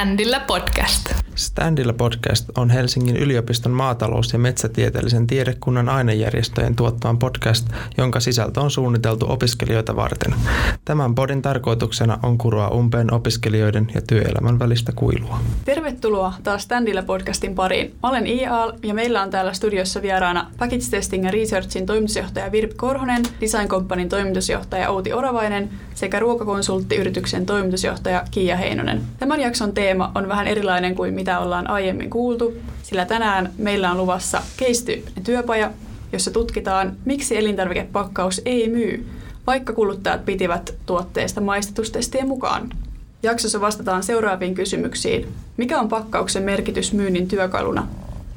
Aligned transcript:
Standilla 0.00 0.46
podcast. 0.46 1.19
Standilla 1.40 1.92
podcast 1.92 2.48
on 2.56 2.70
Helsingin 2.70 3.16
yliopiston 3.16 3.72
maatalous- 3.72 4.32
ja 4.32 4.38
metsätieteellisen 4.38 5.26
tiedekunnan 5.26 5.88
ainejärjestöjen 5.88 6.76
tuottama 6.76 7.18
podcast, 7.18 7.68
jonka 7.98 8.20
sisältö 8.20 8.60
on 8.60 8.70
suunniteltu 8.70 9.26
opiskelijoita 9.28 9.96
varten. 9.96 10.34
Tämän 10.84 11.14
podin 11.14 11.42
tarkoituksena 11.42 12.18
on 12.22 12.38
kuroa 12.38 12.68
umpeen 12.68 13.12
opiskelijoiden 13.12 13.86
ja 13.94 14.00
työelämän 14.00 14.58
välistä 14.58 14.92
kuilua. 14.92 15.40
Tervetuloa 15.64 16.32
taas 16.42 16.62
Standilla 16.62 17.02
podcastin 17.02 17.54
pariin. 17.54 17.94
Mä 18.02 18.08
olen 18.08 18.26
Ial 18.26 18.72
ja 18.82 18.94
meillä 18.94 19.22
on 19.22 19.30
täällä 19.30 19.52
studiossa 19.52 20.02
vieraana 20.02 20.50
Package 20.58 20.84
Testing 20.90 21.24
ja 21.24 21.30
Researchin 21.30 21.86
toimitusjohtaja 21.86 22.52
Virpi 22.52 22.74
Korhonen, 22.74 23.22
Design 23.40 23.68
Companyn 23.68 24.08
toimitusjohtaja 24.08 24.90
Outi 24.90 25.12
Oravainen 25.12 25.70
sekä 25.94 26.18
ruokakonsulttiyrityksen 26.18 27.46
toimitusjohtaja 27.46 28.24
Kiia 28.30 28.56
Heinonen. 28.56 29.00
Tämän 29.18 29.40
jakson 29.40 29.72
teema 29.72 30.12
on 30.14 30.28
vähän 30.28 30.46
erilainen 30.46 30.94
kuin 30.94 31.14
mitä 31.14 31.29
ollaan 31.38 31.70
aiemmin 31.70 32.10
kuultu, 32.10 32.52
sillä 32.82 33.04
tänään 33.04 33.52
meillä 33.58 33.90
on 33.90 33.96
luvassa 33.96 34.42
case 34.58 35.02
työpaja, 35.24 35.70
jossa 36.12 36.30
tutkitaan, 36.30 36.96
miksi 37.04 37.36
elintarvikepakkaus 37.36 38.42
ei 38.44 38.68
myy, 38.68 39.06
vaikka 39.46 39.72
kuluttajat 39.72 40.24
pitivät 40.24 40.74
tuotteesta 40.86 41.40
maistatustestien 41.40 42.28
mukaan. 42.28 42.70
Jaksossa 43.22 43.60
vastataan 43.60 44.02
seuraaviin 44.02 44.54
kysymyksiin. 44.54 45.28
Mikä 45.56 45.80
on 45.80 45.88
pakkauksen 45.88 46.42
merkitys 46.42 46.92
myynnin 46.92 47.28
työkaluna? 47.28 47.88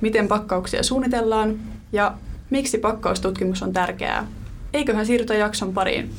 Miten 0.02 0.28
pakkauksia 0.28 0.84
suunnitellaan? 0.84 1.60
Ja 1.92 2.14
miksi 2.50 2.78
pakkaustutkimus 2.78 3.64
on 3.64 3.74
tärkeää? 3.74 4.28
Eiköhän 4.74 5.06
siirrytä 5.06 5.34
jakson 5.34 5.74
pariin. 5.74 6.10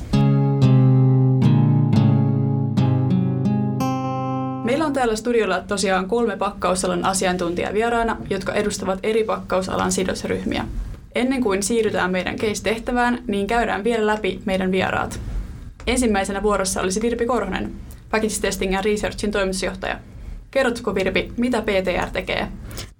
Meillä 4.65 4.85
on 4.85 4.93
täällä 4.93 5.15
studiolla 5.15 5.61
tosiaan 5.61 6.07
kolme 6.07 6.37
pakkausalan 6.37 7.05
asiantuntijaa 7.05 7.73
vieraana, 7.73 8.17
jotka 8.29 8.53
edustavat 8.53 8.99
eri 9.03 9.23
pakkausalan 9.23 9.91
sidosryhmiä. 9.91 10.65
Ennen 11.15 11.41
kuin 11.41 11.63
siirrytään 11.63 12.11
meidän 12.11 12.35
case-tehtävään, 12.35 13.23
niin 13.27 13.47
käydään 13.47 13.83
vielä 13.83 14.07
läpi 14.07 14.39
meidän 14.45 14.71
vieraat. 14.71 15.19
Ensimmäisenä 15.87 16.43
vuorossa 16.43 16.81
olisi 16.81 17.01
Virpi 17.01 17.25
Korhonen, 17.25 17.71
Package 18.11 18.35
Testing 18.41 18.73
ja 18.73 18.81
Researchin 18.81 19.31
toimitusjohtaja. 19.31 19.99
Kerrotko 20.51 20.95
Virpi, 20.95 21.31
mitä 21.37 21.61
PTR 21.61 22.09
tekee? 22.13 22.47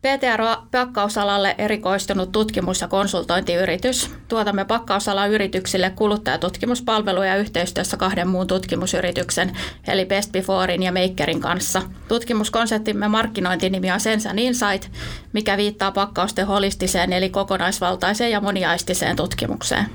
PTR 0.02 0.42
on 0.42 0.68
pakkausalalle 0.72 1.56
erikoistunut 1.58 2.32
tutkimus- 2.32 2.82
ja 2.82 2.88
konsultointiyritys. 2.88 4.12
Tuotamme 4.28 4.66
pakkausalan 4.66 5.30
yrityksille 5.30 5.90
kuluttajatutkimuspalveluja 5.90 7.38
yhteistyössä 7.38 7.98
kahden 7.98 8.28
muun 8.28 8.48
tutkimusyrityksen, 8.48 9.58
eli 9.88 10.06
Best 10.06 10.32
Beforein 10.32 10.84
ja 10.84 10.92
Makerin 10.92 11.42
kanssa. 11.42 11.82
Tutkimuskonseptimme 12.08 13.08
markkinointinimi 13.08 13.92
on 13.92 14.00
Sense 14.00 14.30
Insight, 14.38 14.92
mikä 15.34 15.58
viittaa 15.58 15.92
pakkausten 15.92 16.48
holistiseen 16.48 17.14
eli 17.14 17.30
kokonaisvaltaiseen 17.30 18.32
ja 18.32 18.42
moniaistiseen 18.42 19.16
tutkimukseen. 19.16 19.86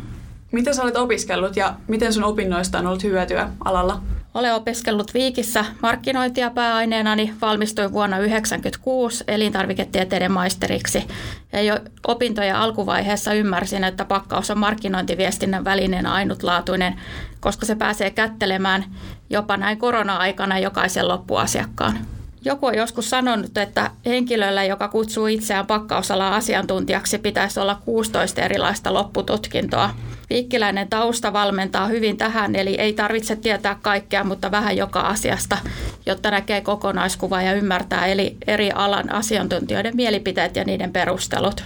Mitä 0.53 0.73
sä 0.73 0.83
olet 0.83 0.97
opiskellut 0.97 1.57
ja 1.57 1.75
miten 1.89 2.13
sun 2.13 2.25
opinnoista 2.25 2.79
on 2.79 2.87
ollut 2.87 3.03
hyötyä 3.03 3.51
alalla? 3.65 4.01
Olen 4.35 4.55
opiskellut 4.55 5.15
Viikissä 5.15 5.65
markkinointia 5.83 6.51
pääaineenani, 6.51 7.35
valmistuin 7.43 7.93
vuonna 7.93 8.17
1996 8.17 9.25
elintarviketieteiden 9.29 10.33
maisteriksi. 10.33 11.05
Ja 11.53 11.63
jo 11.63 11.79
opintojen 12.07 12.57
alkuvaiheessa 12.57 13.33
ymmärsin, 13.33 13.85
että 13.85 14.05
pakkaus 14.05 14.51
on 14.51 14.59
markkinointiviestinnän 14.59 15.65
välinen 15.65 16.07
ainutlaatuinen, 16.07 17.01
koska 17.41 17.67
se 17.67 17.75
pääsee 17.75 18.11
kättelemään 18.11 18.85
jopa 19.31 19.57
näin 19.57 19.79
korona-aikana 19.79 20.59
jokaisen 20.59 21.09
loppuasiakkaan. 21.09 21.99
Joku 22.45 22.67
on 22.67 22.77
joskus 22.77 23.11
sanonut, 23.11 23.59
että 23.59 23.91
henkilöllä, 24.07 24.65
joka 24.65 24.89
kutsuu 24.89 25.27
itseään 25.27 25.67
pakkausalan 25.67 26.33
asiantuntijaksi, 26.33 27.19
pitäisi 27.19 27.61
olla 27.61 27.81
16 27.85 28.41
erilaista 28.41 28.95
loppututkintoa. 28.95 29.91
Viikkiläinen 30.31 30.89
tausta 30.89 31.33
valmentaa 31.33 31.87
hyvin 31.87 32.17
tähän, 32.17 32.57
eli 32.57 32.75
ei 32.75 32.93
tarvitse 32.93 33.37
tietää 33.37 33.79
kaikkea, 33.83 34.25
mutta 34.25 34.51
vähän 34.51 34.77
joka 34.77 35.01
asiasta, 35.01 35.59
jotta 36.07 36.31
näkee 36.31 36.61
kokonaiskuva 36.61 37.43
ja 37.43 37.53
ymmärtää 37.53 38.07
eli 38.07 38.37
eri 38.47 38.71
alan 38.71 39.13
asiantuntijoiden 39.13 39.97
mielipiteet 39.97 40.57
ja 40.57 40.65
niiden 40.65 40.93
perustelut. 40.93 41.65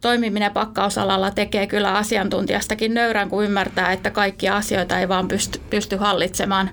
Toimiminen 0.00 0.52
pakkausalalla 0.52 1.30
tekee 1.30 1.66
kyllä 1.66 1.94
asiantuntijastakin 1.94 2.94
nöyrän, 2.94 3.28
kun 3.28 3.44
ymmärtää, 3.44 3.92
että 3.92 4.10
kaikkia 4.10 4.56
asioita 4.56 4.98
ei 4.98 5.08
vaan 5.08 5.28
pysty, 5.28 5.60
pysty 5.70 5.96
hallitsemaan 5.96 6.70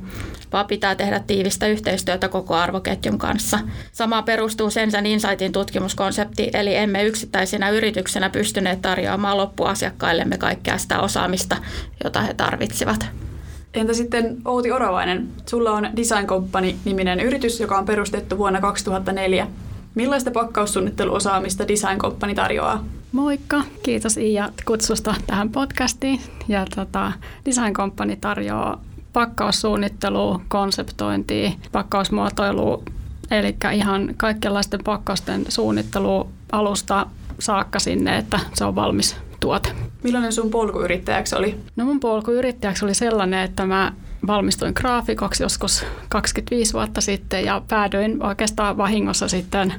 vaan 0.53 0.67
pitää 0.67 0.95
tehdä 0.95 1.19
tiivistä 1.19 1.67
yhteistyötä 1.67 2.29
koko 2.29 2.55
arvoketjun 2.55 3.17
kanssa. 3.17 3.59
Sama 3.91 4.21
perustuu 4.21 4.69
Sensen 4.69 5.05
Insightin 5.05 5.51
tutkimuskonsepti, 5.51 6.49
eli 6.53 6.75
emme 6.75 7.03
yksittäisinä 7.03 7.69
yrityksenä 7.69 8.29
pystyneet 8.29 8.81
tarjoamaan 8.81 9.37
loppuasiakkaillemme 9.37 10.37
kaikkea 10.37 10.77
sitä 10.77 10.99
osaamista, 10.99 11.57
jota 12.03 12.21
he 12.21 12.33
tarvitsivat. 12.33 13.09
Entä 13.73 13.93
sitten 13.93 14.37
Outi 14.45 14.71
Oravainen? 14.71 15.27
Sulla 15.49 15.71
on 15.71 15.89
Design 15.95 16.27
Company-niminen 16.27 17.19
yritys, 17.19 17.59
joka 17.59 17.77
on 17.77 17.85
perustettu 17.85 18.37
vuonna 18.37 18.61
2004. 18.61 19.47
Millaista 19.95 20.31
pakkaussuunnitteluosaamista 20.31 21.67
Design 21.67 21.97
Company 21.97 22.35
tarjoaa? 22.35 22.85
Moikka, 23.11 23.63
kiitos 23.83 24.17
Iia 24.17 24.49
kutsusta 24.65 25.15
tähän 25.27 25.49
podcastiin. 25.49 26.21
Ja 26.47 26.65
tota, 26.75 27.11
Design 27.45 27.73
Company 27.73 28.15
tarjoaa 28.15 28.81
pakkaussuunnittelu, 29.13 30.41
konseptointi, 30.47 31.57
pakkausmuotoilu, 31.71 32.83
eli 33.31 33.55
ihan 33.73 34.13
kaikenlaisten 34.17 34.79
pakkausten 34.83 35.45
suunnittelu 35.49 36.29
alusta 36.51 37.07
saakka 37.39 37.79
sinne, 37.79 38.17
että 38.17 38.39
se 38.53 38.65
on 38.65 38.75
valmis 38.75 39.15
tuote. 39.39 39.71
Millainen 40.03 40.33
sun 40.33 40.49
polkuyrittäjäksi 40.49 41.35
oli? 41.35 41.59
No 41.75 41.85
mun 41.85 41.99
polkuyrittäjäksi 41.99 42.85
oli 42.85 42.93
sellainen, 42.93 43.39
että 43.43 43.65
mä 43.65 43.93
valmistuin 44.27 44.73
graafikoksi 44.75 45.43
joskus 45.43 45.85
25 46.09 46.73
vuotta 46.73 47.01
sitten 47.01 47.45
ja 47.45 47.61
päädyin 47.67 48.23
oikeastaan 48.23 48.77
vahingossa 48.77 49.27
sitten 49.27 49.73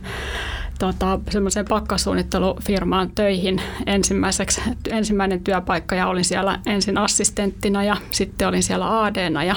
tota, 0.83 1.21
semmoiseen 1.31 1.67
pakkasuunnittelufirmaan 1.69 3.11
töihin 3.15 3.63
ensimmäiseksi, 3.87 4.61
ensimmäinen 4.91 5.45
työpaikka 5.45 5.95
ja 5.95 6.07
olin 6.07 6.25
siellä 6.25 6.61
ensin 6.67 6.99
assistenttina 6.99 7.85
ja 7.85 7.97
sitten 8.11 8.49
olin 8.49 8.63
siellä 8.63 9.03
ADna 9.03 9.45
ja 9.45 9.57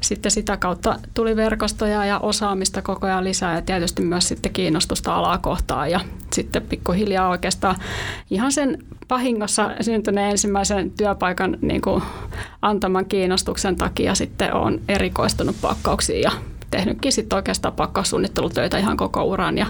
sitten 0.00 0.32
sitä 0.32 0.56
kautta 0.56 0.98
tuli 1.14 1.36
verkostoja 1.36 2.04
ja 2.04 2.18
osaamista 2.18 2.82
koko 2.82 3.06
ajan 3.06 3.24
lisää 3.24 3.54
ja 3.54 3.62
tietysti 3.62 4.02
myös 4.02 4.28
sitten 4.28 4.52
kiinnostusta 4.52 5.14
alaa 5.14 5.38
kohtaan 5.38 5.90
ja 5.90 6.00
sitten 6.32 6.62
pikkuhiljaa 6.62 7.28
oikeastaan 7.28 7.76
ihan 8.30 8.52
sen 8.52 8.78
pahingossa 9.08 9.70
syntyneen 9.80 10.30
ensimmäisen 10.30 10.90
työpaikan 10.90 11.58
niin 11.60 11.80
kuin 11.80 12.02
antaman 12.62 13.06
kiinnostuksen 13.06 13.76
takia 13.76 14.14
sitten 14.14 14.54
on 14.54 14.80
erikoistunut 14.88 15.56
pakkauksiin 15.62 16.22
ja 16.22 16.30
tehnytkin 16.70 17.12
sitten 17.12 17.36
oikeastaan 17.36 17.74
pakkaussuunnittelutöitä 17.74 18.78
ihan 18.78 18.96
koko 18.96 19.24
uran. 19.24 19.58
Ja 19.58 19.66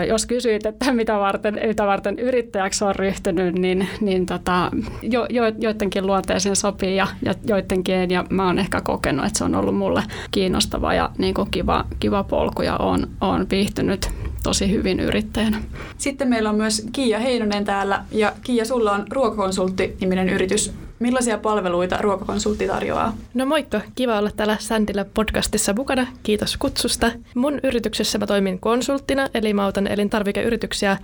ö, 0.00 0.04
jos 0.04 0.26
kysyit, 0.26 0.66
että 0.66 0.92
mitä 0.92 1.18
varten, 1.18 1.60
mitä 1.66 1.86
varten 1.86 2.18
yrittäjäksi 2.18 2.84
on 2.84 2.96
ryhtynyt, 2.96 3.54
niin, 3.54 3.88
niin 4.00 4.26
tota, 4.26 4.70
jo, 5.02 5.26
jo, 5.30 5.42
joidenkin 5.58 6.06
luonteeseen 6.06 6.56
sopii 6.56 6.96
ja, 6.96 7.06
ja 7.22 7.34
joidenkin 7.44 8.10
Ja 8.10 8.24
mä 8.30 8.46
oon 8.46 8.58
ehkä 8.58 8.80
kokenut, 8.80 9.26
että 9.26 9.38
se 9.38 9.44
on 9.44 9.54
ollut 9.54 9.76
mulle 9.76 10.02
kiinnostava 10.30 10.94
ja 10.94 11.10
niin 11.18 11.34
kuin 11.34 11.50
kiva, 11.50 11.84
kiva 12.00 12.24
polku 12.24 12.62
ja 12.62 12.76
on, 12.76 13.08
on 13.20 13.46
viihtynyt 13.50 14.10
tosi 14.42 14.70
hyvin 14.70 15.00
yrittäjänä. 15.00 15.62
Sitten 15.98 16.28
meillä 16.28 16.50
on 16.50 16.56
myös 16.56 16.86
Kiia 16.92 17.18
Heinonen 17.18 17.64
täällä 17.64 18.04
ja 18.12 18.32
Kiia, 18.42 18.64
sulla 18.64 18.92
on 18.92 19.04
Ruokakonsultti-niminen 19.10 20.28
yritys. 20.28 20.72
Millaisia 21.00 21.38
palveluita 21.38 21.98
ruokakonsultti 22.00 22.66
tarjoaa? 22.66 23.16
No 23.34 23.46
moikka, 23.46 23.80
kiva 23.94 24.18
olla 24.18 24.30
täällä 24.36 24.56
Sändillä 24.60 25.04
podcastissa 25.14 25.72
mukana. 25.72 26.06
Kiitos 26.22 26.56
kutsusta. 26.56 27.12
Mun 27.34 27.60
yrityksessä 27.62 28.18
mä 28.18 28.26
toimin 28.26 28.58
konsulttina, 28.58 29.28
eli 29.34 29.54
mä 29.54 29.64
autan 29.64 29.86
elintarvikeyrityksiä 29.86 30.96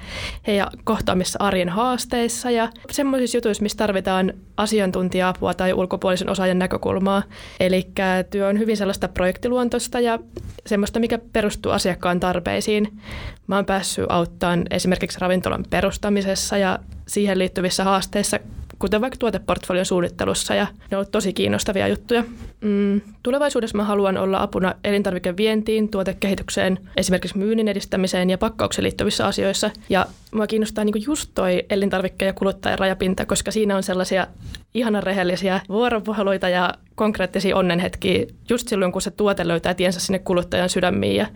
heidän 0.46 0.68
kohtaamissa 0.84 1.38
arjen 1.42 1.68
haasteissa 1.68 2.50
ja 2.50 2.68
semmoisissa 2.90 3.36
jutuissa, 3.36 3.62
missä 3.62 3.78
tarvitaan 3.78 4.32
asiantuntija-apua 4.56 5.54
tai 5.54 5.72
ulkopuolisen 5.72 6.30
osaajan 6.30 6.58
näkökulmaa. 6.58 7.22
Eli 7.60 7.88
työ 8.30 8.48
on 8.48 8.58
hyvin 8.58 8.76
sellaista 8.76 9.08
projektiluontoista 9.08 10.00
ja 10.00 10.18
semmoista, 10.66 11.00
mikä 11.00 11.18
perustuu 11.32 11.72
asiakkaan 11.72 12.20
tarpeisiin. 12.20 12.98
Mä 13.46 13.56
oon 13.56 13.66
päässyt 13.66 14.06
auttamaan 14.08 14.64
esimerkiksi 14.70 15.20
ravintolan 15.20 15.64
perustamisessa 15.70 16.56
ja 16.56 16.78
siihen 17.08 17.38
liittyvissä 17.38 17.84
haasteissa 17.84 18.38
kuten 18.78 19.00
vaikka 19.00 19.16
tuoteportfolion 19.16 19.86
suunnittelussa 19.86 20.54
ja 20.54 20.66
ne 20.90 20.96
ovat 20.96 21.10
tosi 21.10 21.32
kiinnostavia 21.32 21.88
juttuja. 21.88 22.24
Mm, 22.60 23.00
tulevaisuudessa 23.22 23.76
mä 23.76 23.84
haluan 23.84 24.18
olla 24.18 24.42
apuna 24.42 24.74
elintarvikevientiin, 24.84 25.88
tuotekehitykseen, 25.88 26.78
esimerkiksi 26.96 27.38
myynnin 27.38 27.68
edistämiseen 27.68 28.30
ja 28.30 28.38
pakkaukseen 28.38 28.84
liittyvissä 28.84 29.26
asioissa. 29.26 29.70
Ja 29.88 30.06
mua 30.34 30.46
kiinnostaa 30.46 30.84
niin 30.84 31.04
just 31.06 31.30
toi 31.34 31.64
elintarvikkeen 31.70 32.26
ja 32.26 32.32
kuluttajan 32.32 32.78
rajapinta, 32.78 33.26
koska 33.26 33.50
siinä 33.50 33.76
on 33.76 33.82
sellaisia 33.82 34.26
ihanan 34.74 35.02
rehellisiä 35.02 35.60
vuoropuheluita 35.68 36.48
ja 36.48 36.74
konkreettisia 36.94 37.56
onnenhetkiä 37.56 38.26
just 38.48 38.68
silloin, 38.68 38.92
kun 38.92 39.02
se 39.02 39.10
tuote 39.10 39.48
löytää 39.48 39.74
tiensä 39.74 40.00
sinne 40.00 40.18
kuluttajan 40.18 40.68
sydämiin 40.68 41.16
ja 41.16 41.26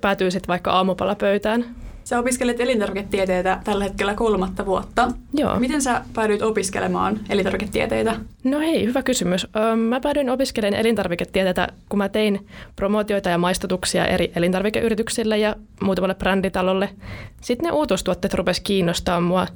päätyy 0.00 0.30
sitten 0.30 0.48
vaikka 0.48 0.70
aamupalapöytään. 0.70 1.64
Sä 2.04 2.18
opiskelet 2.18 2.60
elintarviketieteitä 2.60 3.60
tällä 3.64 3.84
hetkellä 3.84 4.14
kolmatta 4.14 4.66
vuotta. 4.66 5.12
Joo. 5.34 5.60
Miten 5.60 5.82
sä 5.82 6.02
päädyit 6.14 6.42
opiskelemaan 6.42 7.20
elintarviketieteitä? 7.28 8.16
No 8.44 8.58
hei, 8.58 8.86
hyvä 8.86 9.02
kysymys. 9.02 9.46
Mä 9.88 10.00
päädyin 10.00 10.30
opiskelemaan 10.30 10.80
elintarviketieteitä, 10.80 11.68
kun 11.88 11.98
mä 11.98 12.08
tein 12.08 12.46
promootioita 12.76 13.30
ja 13.30 13.38
maistotuksia 13.38 14.06
eri 14.06 14.32
elintarvikeyrityksille 14.36 15.38
ja 15.38 15.56
muutamalle 15.80 16.14
bränditalolle. 16.14 16.88
Sitten 17.40 17.66
ne 17.66 17.72
uutuustuotteet 17.72 18.34
rupesivat 18.34 18.66
kiinnostaa 18.66 19.20
mua 19.20 19.46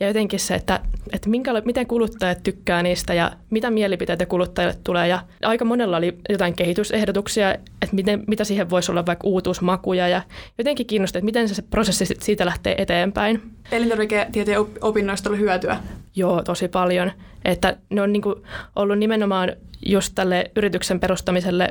ja 0.00 0.06
jotenkin 0.06 0.40
se, 0.40 0.54
että, 0.54 0.80
että 1.12 1.28
minkä, 1.28 1.52
miten 1.64 1.86
kuluttajat 1.86 2.42
tykkää 2.42 2.82
niistä 2.82 3.14
ja 3.14 3.32
mitä 3.50 3.70
mielipiteitä 3.70 4.26
kuluttajille 4.26 4.74
tulee. 4.84 5.08
Ja 5.08 5.22
aika 5.42 5.64
monella 5.64 5.96
oli 5.96 6.18
jotain 6.28 6.54
kehitysehdotuksia, 6.54 7.54
että 7.54 7.94
miten, 7.96 8.24
mitä 8.26 8.44
siihen 8.44 8.70
voisi 8.70 8.92
olla 8.92 9.06
vaikka 9.06 9.28
uutuusmakuja 9.28 10.08
ja 10.08 10.22
jotenkin 10.58 10.86
kiinnostaa, 10.86 11.18
että 11.18 11.24
miten 11.24 11.48
se, 11.48 11.54
se 11.54 11.62
prosessi 11.62 12.01
siitä 12.04 12.46
lähtee 12.46 12.74
eteenpäin. 12.78 13.42
Elintarviketieteen 13.72 14.66
opinnoista 14.80 15.30
oli 15.30 15.38
hyötyä? 15.38 15.76
Joo, 16.16 16.42
tosi 16.42 16.68
paljon. 16.68 17.12
Että 17.44 17.76
ne 17.90 18.02
on 18.02 18.12
niin 18.12 18.22
kuin 18.22 18.34
ollut 18.76 18.98
nimenomaan 18.98 19.52
just 19.86 20.12
tälle 20.14 20.50
yrityksen 20.56 21.00
perustamiselle 21.00 21.68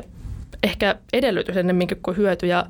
ehkä 0.63 0.95
edellytys 1.13 1.57
ennemminkin 1.57 1.97
kuin 2.03 2.17
hyöty. 2.17 2.47
Ja 2.47 2.65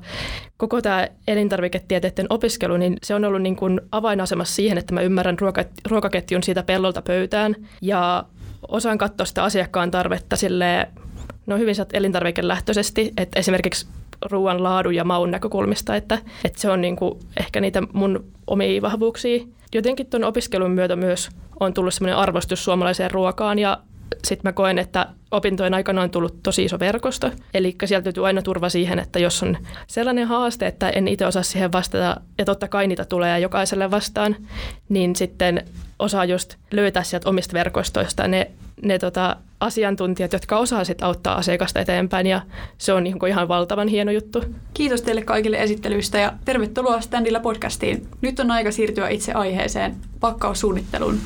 koko 0.56 0.82
tämä 0.82 1.08
elintarviketieteiden 1.28 2.26
opiskelu, 2.30 2.76
niin 2.76 2.96
se 3.02 3.14
on 3.14 3.24
ollut 3.24 3.42
niin 3.42 3.56
kuin 3.56 3.80
avainasemassa 3.92 4.54
siihen, 4.54 4.78
että 4.78 4.94
mä 4.94 5.00
ymmärrän 5.00 5.36
ruokaketjun 5.88 6.42
siitä 6.42 6.62
pellolta 6.62 7.02
pöytään 7.02 7.56
ja 7.80 8.24
osaan 8.68 8.98
katsoa 8.98 9.26
sitä 9.26 9.44
asiakkaan 9.44 9.90
tarvetta 9.90 10.36
sille 10.36 10.88
no 11.46 11.58
hyvin 11.58 11.74
elintarvikelähtöisesti, 11.92 13.12
että 13.16 13.38
esimerkiksi 13.38 13.86
ruoan 14.30 14.62
laadun 14.62 14.94
ja 14.94 15.04
maun 15.04 15.30
näkökulmista, 15.30 15.96
että, 15.96 16.18
että 16.44 16.60
se 16.60 16.70
on 16.70 16.80
niin 16.80 16.96
kuin 16.96 17.18
ehkä 17.40 17.60
niitä 17.60 17.82
mun 17.92 18.24
omia 18.46 18.82
vahvuuksia. 18.82 19.44
Jotenkin 19.74 20.06
tuon 20.06 20.24
opiskelun 20.24 20.70
myötä 20.70 20.96
myös 20.96 21.28
on 21.60 21.74
tullut 21.74 21.94
sellainen 21.94 22.18
arvostus 22.18 22.64
suomalaiseen 22.64 23.10
ruokaan 23.10 23.58
ja 23.58 23.78
sitten 24.26 24.48
mä 24.48 24.52
koen, 24.52 24.78
että 24.78 25.06
opintojen 25.30 25.74
aikana 25.74 26.02
on 26.02 26.10
tullut 26.10 26.42
tosi 26.42 26.64
iso 26.64 26.78
verkosto. 26.78 27.30
Eli 27.54 27.76
sieltä 27.84 28.06
löytyy 28.06 28.26
aina 28.26 28.42
turva 28.42 28.68
siihen, 28.68 28.98
että 28.98 29.18
jos 29.18 29.42
on 29.42 29.58
sellainen 29.86 30.26
haaste, 30.26 30.66
että 30.66 30.90
en 30.90 31.08
itse 31.08 31.26
osaa 31.26 31.42
siihen 31.42 31.72
vastata, 31.72 32.20
ja 32.38 32.44
totta 32.44 32.68
kai 32.68 32.86
niitä 32.86 33.04
tulee 33.04 33.40
jokaiselle 33.40 33.90
vastaan, 33.90 34.36
niin 34.88 35.16
sitten 35.16 35.64
osaa 35.98 36.24
just 36.24 36.54
löytää 36.72 37.02
sieltä 37.02 37.30
omista 37.30 37.52
verkostoista 37.52 38.28
ne, 38.28 38.50
ne 38.82 38.98
tota, 38.98 39.36
asiantuntijat, 39.60 40.32
jotka 40.32 40.58
osaa 40.58 40.84
sitten 40.84 41.06
auttaa 41.06 41.34
asiakasta 41.34 41.80
eteenpäin, 41.80 42.26
ja 42.26 42.40
se 42.78 42.92
on 42.92 43.04
niin 43.04 43.26
ihan 43.28 43.48
valtavan 43.48 43.88
hieno 43.88 44.12
juttu. 44.12 44.44
Kiitos 44.74 45.02
teille 45.02 45.22
kaikille 45.22 45.56
esittelyistä 45.56 46.18
ja 46.18 46.32
tervetuloa 46.44 47.00
Standilla 47.00 47.40
podcastiin. 47.40 48.08
Nyt 48.20 48.40
on 48.40 48.50
aika 48.50 48.72
siirtyä 48.72 49.08
itse 49.08 49.32
aiheeseen, 49.32 49.96
pakkaussuunnitteluun. 50.20 51.20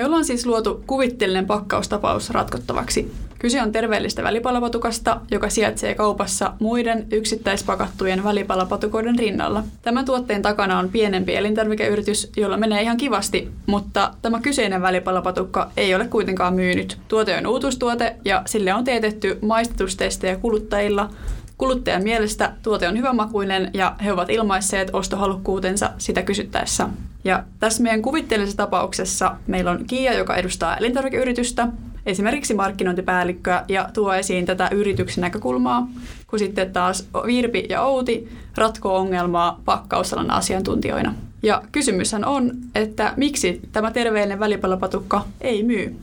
Me 0.00 0.06
ollaan 0.06 0.24
siis 0.24 0.46
luotu 0.46 0.84
kuvitteellinen 0.86 1.46
pakkaustapaus 1.46 2.30
ratkottavaksi. 2.30 3.12
Kyse 3.38 3.62
on 3.62 3.72
terveellistä 3.72 4.22
välipalapatukasta, 4.22 5.20
joka 5.30 5.50
sijaitsee 5.50 5.94
kaupassa 5.94 6.52
muiden 6.58 7.06
yksittäispakattujen 7.10 8.24
välipalapatukoiden 8.24 9.18
rinnalla. 9.18 9.64
Tämän 9.82 10.04
tuotteen 10.04 10.42
takana 10.42 10.78
on 10.78 10.88
pienempi 10.88 11.36
elintarvikeyritys, 11.36 12.30
jolla 12.36 12.56
menee 12.56 12.82
ihan 12.82 12.96
kivasti, 12.96 13.48
mutta 13.66 14.14
tämä 14.22 14.40
kyseinen 14.40 14.82
välipalapatukka 14.82 15.70
ei 15.76 15.94
ole 15.94 16.06
kuitenkaan 16.06 16.54
myynyt. 16.54 16.98
Tuote 17.08 17.36
on 17.36 17.46
uutuustuote 17.46 18.16
ja 18.24 18.42
sille 18.46 18.74
on 18.74 18.84
teetetty 18.84 19.38
maistatustestejä 19.42 20.36
kuluttajilla, 20.36 21.10
Kuluttajan 21.60 22.02
mielestä 22.02 22.52
tuote 22.62 22.88
on 22.88 22.98
hyvänmakuinen 22.98 23.70
ja 23.74 23.96
he 24.04 24.12
ovat 24.12 24.30
ilmaisseet 24.30 24.90
ostohalukkuutensa 24.92 25.90
sitä 25.98 26.22
kysyttäessä. 26.22 26.88
Ja 27.24 27.44
tässä 27.58 27.82
meidän 27.82 28.02
kuvitteellisessa 28.02 28.56
tapauksessa 28.56 29.36
meillä 29.46 29.70
on 29.70 29.84
Kiia, 29.86 30.12
joka 30.12 30.36
edustaa 30.36 30.76
elintarvikeyritystä, 30.76 31.68
esimerkiksi 32.06 32.54
markkinointipäällikköä 32.54 33.64
ja 33.68 33.88
tuo 33.94 34.14
esiin 34.14 34.46
tätä 34.46 34.68
yrityksen 34.72 35.22
näkökulmaa, 35.22 35.88
kun 36.26 36.38
sitten 36.38 36.72
taas 36.72 37.08
Virpi 37.26 37.66
ja 37.68 37.82
Outi 37.82 38.28
ratkoo 38.56 38.96
ongelmaa 38.96 39.60
pakkausalan 39.64 40.30
asiantuntijoina. 40.30 41.14
Ja 41.42 41.62
kysymyshän 41.72 42.24
on, 42.24 42.50
että 42.74 43.14
miksi 43.16 43.60
tämä 43.72 43.90
terveellinen 43.90 44.40
välipalapatukka 44.40 45.24
ei 45.40 45.62
myy? 45.62 45.96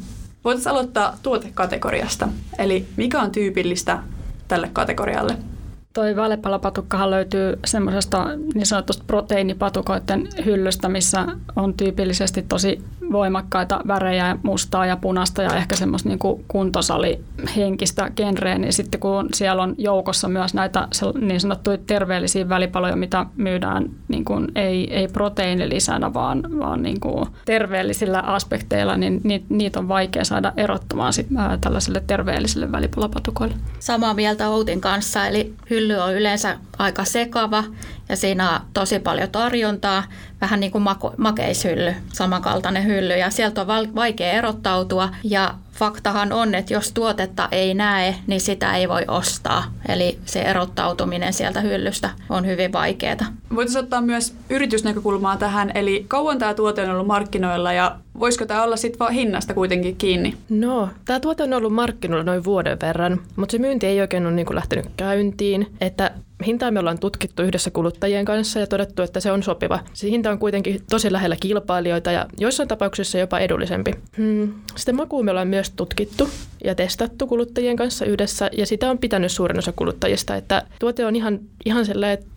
Voitaisiin 0.43 0.71
aloittaa 0.71 1.17
tuotekategoriasta, 1.23 2.27
eli 2.59 2.85
mikä 2.97 3.21
on 3.21 3.31
tyypillistä 3.31 3.99
tälle 4.47 4.69
kategorialle? 4.73 5.37
Toi 5.93 6.15
valepalapatukkahan 6.15 7.11
löytyy 7.11 7.59
semmoisesta 7.65 8.25
niin 8.53 8.65
sanotusta 8.65 9.03
proteiinipatukoiden 9.07 10.27
hyllystä, 10.45 10.89
missä 10.89 11.25
on 11.55 11.73
tyypillisesti 11.73 12.45
tosi 12.49 12.81
voimakkaita 13.11 13.81
värejä, 13.87 14.37
mustaa 14.43 14.85
ja 14.85 14.97
punaista 14.97 15.41
ja 15.41 15.55
ehkä 15.55 15.75
semmoista 15.75 16.09
niin 16.09 16.19
kuntosali 16.47 17.23
henkistä 17.55 18.11
genreä, 18.15 18.57
niin 18.57 18.73
sitten 18.73 18.99
kun 18.99 19.29
siellä 19.33 19.63
on 19.63 19.75
joukossa 19.77 20.27
myös 20.27 20.53
näitä 20.53 20.87
niin 21.19 21.39
sanottuja 21.39 21.77
terveellisiä 21.77 22.49
välipaloja, 22.49 22.95
mitä 22.95 23.25
myydään 23.35 23.89
niin 24.07 24.25
kuin 24.25 24.47
ei, 24.55 24.93
ei 24.93 25.07
proteiinilisänä, 25.07 26.13
vaan, 26.13 26.43
vaan 26.59 26.83
niin 26.83 26.99
kuin 26.99 27.29
terveellisillä 27.45 28.19
aspekteilla, 28.19 28.97
niin 28.97 29.45
niitä 29.49 29.79
on 29.79 29.87
vaikea 29.87 30.23
saada 30.23 30.53
erottumaan 30.57 31.13
tällaiselle 31.61 32.03
terveelliselle 32.07 32.71
välipalapatukoille. 32.71 33.55
Samaa 33.79 34.13
mieltä 34.13 34.49
Outin 34.49 34.81
kanssa, 34.81 35.27
eli 35.27 35.53
hylly 35.69 35.95
on 35.95 36.13
yleensä 36.13 36.57
aika 36.77 37.05
sekava 37.05 37.63
ja 38.09 38.15
siinä 38.15 38.51
on 38.51 38.59
tosi 38.73 38.99
paljon 38.99 39.29
tarjontaa, 39.29 40.03
vähän 40.41 40.59
niin 40.59 40.71
kuin 40.71 40.83
makeishylly, 41.17 41.93
samankaltainen 42.13 42.85
hylly 42.85 43.13
ja 43.13 43.29
sieltä 43.29 43.61
on 43.61 43.67
vaikea 43.95 44.31
erottautua 44.31 45.09
ja 45.23 45.53
faktahan 45.73 46.33
on, 46.33 46.55
että 46.55 46.73
jos 46.73 46.91
tuotetta 46.91 47.47
ei 47.51 47.73
näe, 47.73 48.15
niin 48.27 48.41
sitä 48.41 48.75
ei 48.75 48.89
voi 48.89 49.05
ostaa. 49.07 49.63
Eli 49.89 50.19
se 50.25 50.41
erottautuminen 50.41 51.33
sieltä 51.33 51.61
hyllystä 51.61 52.09
on 52.29 52.45
hyvin 52.45 52.73
vaikeaa. 52.73 53.17
Voitaisiin 53.55 53.83
ottaa 53.83 54.01
myös 54.01 54.35
yritysnäkökulmaa 54.49 55.37
tähän, 55.37 55.71
eli 55.75 56.05
kauan 56.07 56.39
tämä 56.39 56.53
tuote 56.53 56.83
on 56.83 56.89
ollut 56.89 57.07
markkinoilla 57.07 57.73
ja 57.73 57.95
voisiko 58.19 58.45
tämä 58.45 58.63
olla 58.63 58.77
sitten 58.77 59.07
hinnasta 59.09 59.53
kuitenkin 59.53 59.95
kiinni? 59.95 60.37
No, 60.49 60.89
tämä 61.05 61.19
tuote 61.19 61.43
on 61.43 61.53
ollut 61.53 61.73
markkinoilla 61.73 62.23
noin 62.23 62.43
vuoden 62.43 62.77
verran, 62.81 63.21
mutta 63.35 63.51
se 63.51 63.57
myynti 63.57 63.87
ei 63.87 64.01
oikein 64.01 64.25
ole 64.25 64.33
niin 64.33 64.45
kuin 64.45 64.55
lähtenyt 64.55 64.85
käyntiin. 64.97 65.75
Että 65.81 66.11
hintaa 66.45 66.71
me 66.71 66.79
ollaan 66.79 66.99
tutkittu 66.99 67.43
yhdessä 67.43 67.71
kuluttajien 67.71 68.25
kanssa 68.25 68.59
ja 68.59 68.67
todettu, 68.67 69.01
että 69.01 69.19
se 69.19 69.31
on 69.31 69.43
sopiva. 69.43 69.79
Se 69.93 70.09
hinta 70.09 70.31
on 70.31 70.39
kuitenkin 70.39 70.81
tosi 70.89 71.11
lähellä 71.11 71.35
kilpailijoita 71.39 72.11
ja 72.11 72.25
joissain 72.37 72.69
tapauksissa 72.69 73.17
jopa 73.17 73.39
edullisempi. 73.39 73.91
Hmm. 74.17 74.53
Sitten 74.75 74.95
makuun 74.95 75.25
me 75.25 75.31
ollaan 75.31 75.47
myös 75.47 75.69
tutkittu 75.69 76.29
ja 76.63 76.75
testattu 76.75 77.27
kuluttajien 77.27 77.75
kanssa 77.75 78.05
yhdessä 78.05 78.49
ja 78.57 78.65
sitä 78.65 78.89
on 78.89 78.97
pitänyt 78.97 79.31
suurin 79.31 79.57
osa 79.57 79.71
kuluttajista, 79.71 80.35
että 80.35 80.63
tuote 80.79 81.05
on 81.05 81.15
ihan, 81.15 81.39
ihan 81.67 81.85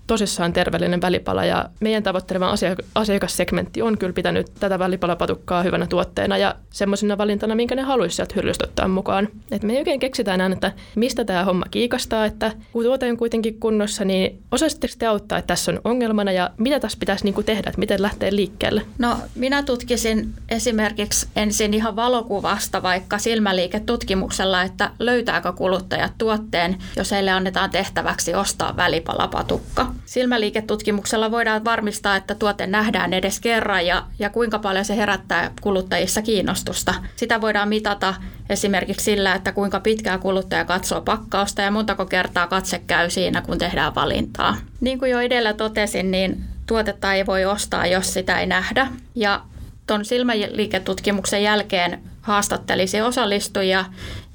tosissaan 0.07 0.53
terveellinen 0.53 1.01
välipala 1.01 1.45
ja 1.45 1.69
meidän 1.81 2.03
tavoittelema 2.03 2.55
asiakassegmentti 2.95 3.83
on 3.83 3.99
kyllä 3.99 4.13
pitänyt 4.13 4.47
tätä 4.61 4.79
välipalapatukkaa 4.79 5.63
hyvänä 5.63 5.87
tuotteena 5.87 6.37
ja 6.37 6.55
semmoisena 6.71 7.19
valintana, 7.19 7.55
minkä 7.55 7.75
ne 7.75 7.83
haluaisi 7.83 8.17
sieltä 8.17 8.35
hyllystä 8.37 8.65
ottaa 8.65 8.89
mukaan. 8.89 9.29
Et 9.51 9.63
me 9.63 9.73
ei 9.73 9.79
oikein 9.79 10.01
keksitä 10.01 10.35
enää, 10.35 10.51
että 10.53 10.73
mistä 10.97 11.25
tämä 11.25 11.45
homma 11.45 11.65
kiikastaa, 11.71 12.25
että 12.25 12.53
kun 12.73 12.85
tuote 12.85 13.11
on 13.11 13.17
kuitenkin 13.17 13.61
kunnossa, 13.61 14.05
niin 14.05 14.43
osaisitteko 14.53 14.95
te 14.99 15.07
auttaa, 15.07 15.39
että 15.39 15.47
tässä 15.47 15.73
on 15.73 15.81
ongelmana 15.85 16.33
ja 16.33 16.51
mitä 16.57 16.81
tässä 16.81 16.99
pitäisi 17.01 17.25
niinku 17.25 17.43
tehdä, 17.43 17.69
että 17.69 17.79
miten 17.79 18.03
lähtee 18.03 18.37
liikkeelle? 18.37 18.83
No 18.99 19.17
minä 19.35 19.63
tutkisin 19.63 20.33
esimerkiksi 20.49 21.27
ensin 21.37 21.75
ihan 21.75 21.97
valokuvasta 21.97 22.83
vaikka 22.83 23.19
silmäliiketutkimuksella, 23.19 24.63
että 24.63 24.91
löytääkö 24.99 25.53
kuluttajat 25.53 26.13
tuotteen, 26.19 26.77
jos 26.97 27.11
heille 27.11 27.31
annetaan 27.31 27.71
tehtäväksi 27.71 28.35
ostaa 28.35 28.77
välipalapatukka. 29.21 29.87
Silmäliiketutkimuksella 30.05 31.31
voidaan 31.31 31.65
varmistaa, 31.65 32.17
että 32.17 32.35
tuote 32.35 32.67
nähdään 32.67 33.13
edes 33.13 33.41
kerran 33.41 33.87
ja, 33.87 34.07
ja 34.19 34.31
kuinka 34.31 34.59
paljon 34.59 34.85
se 34.85 34.97
herättää 34.97 35.51
kuluttajissa 35.61 36.23
kiinnostusta. 36.23 36.95
Sitä 37.17 37.41
voidaan 37.41 37.69
mitata 37.69 38.15
esimerkiksi 38.49 39.05
sillä, 39.05 39.35
että 39.35 39.53
kuinka 39.53 39.81
pitkään 39.81 40.21
kuluttaja 40.21 40.65
katsoo 40.65 41.01
pakkausta 41.01 41.63
ja 41.63 41.71
montako 41.71 42.07
kertaa 42.07 42.47
katse 42.47 42.83
käy 42.87 43.11
siinä, 43.11 43.43
kun 43.43 43.59
tehdään 43.59 43.95
valintaa. 43.95 44.57
Niin 44.81 44.99
kuin 44.99 45.11
jo 45.11 45.21
edellä 45.21 45.53
totesin, 45.53 46.11
niin 46.11 46.45
tuotetta 46.67 47.13
ei 47.13 47.27
voi 47.27 47.45
ostaa, 47.45 47.87
jos 47.87 48.13
sitä 48.13 48.41
ei 48.41 48.47
nähdä. 48.47 48.89
Ja 49.15 49.43
tuon 49.91 50.05
silmäliiketutkimuksen 50.05 51.43
jälkeen 51.43 52.01
haastattelisi 52.21 53.01
osallistujia 53.01 53.85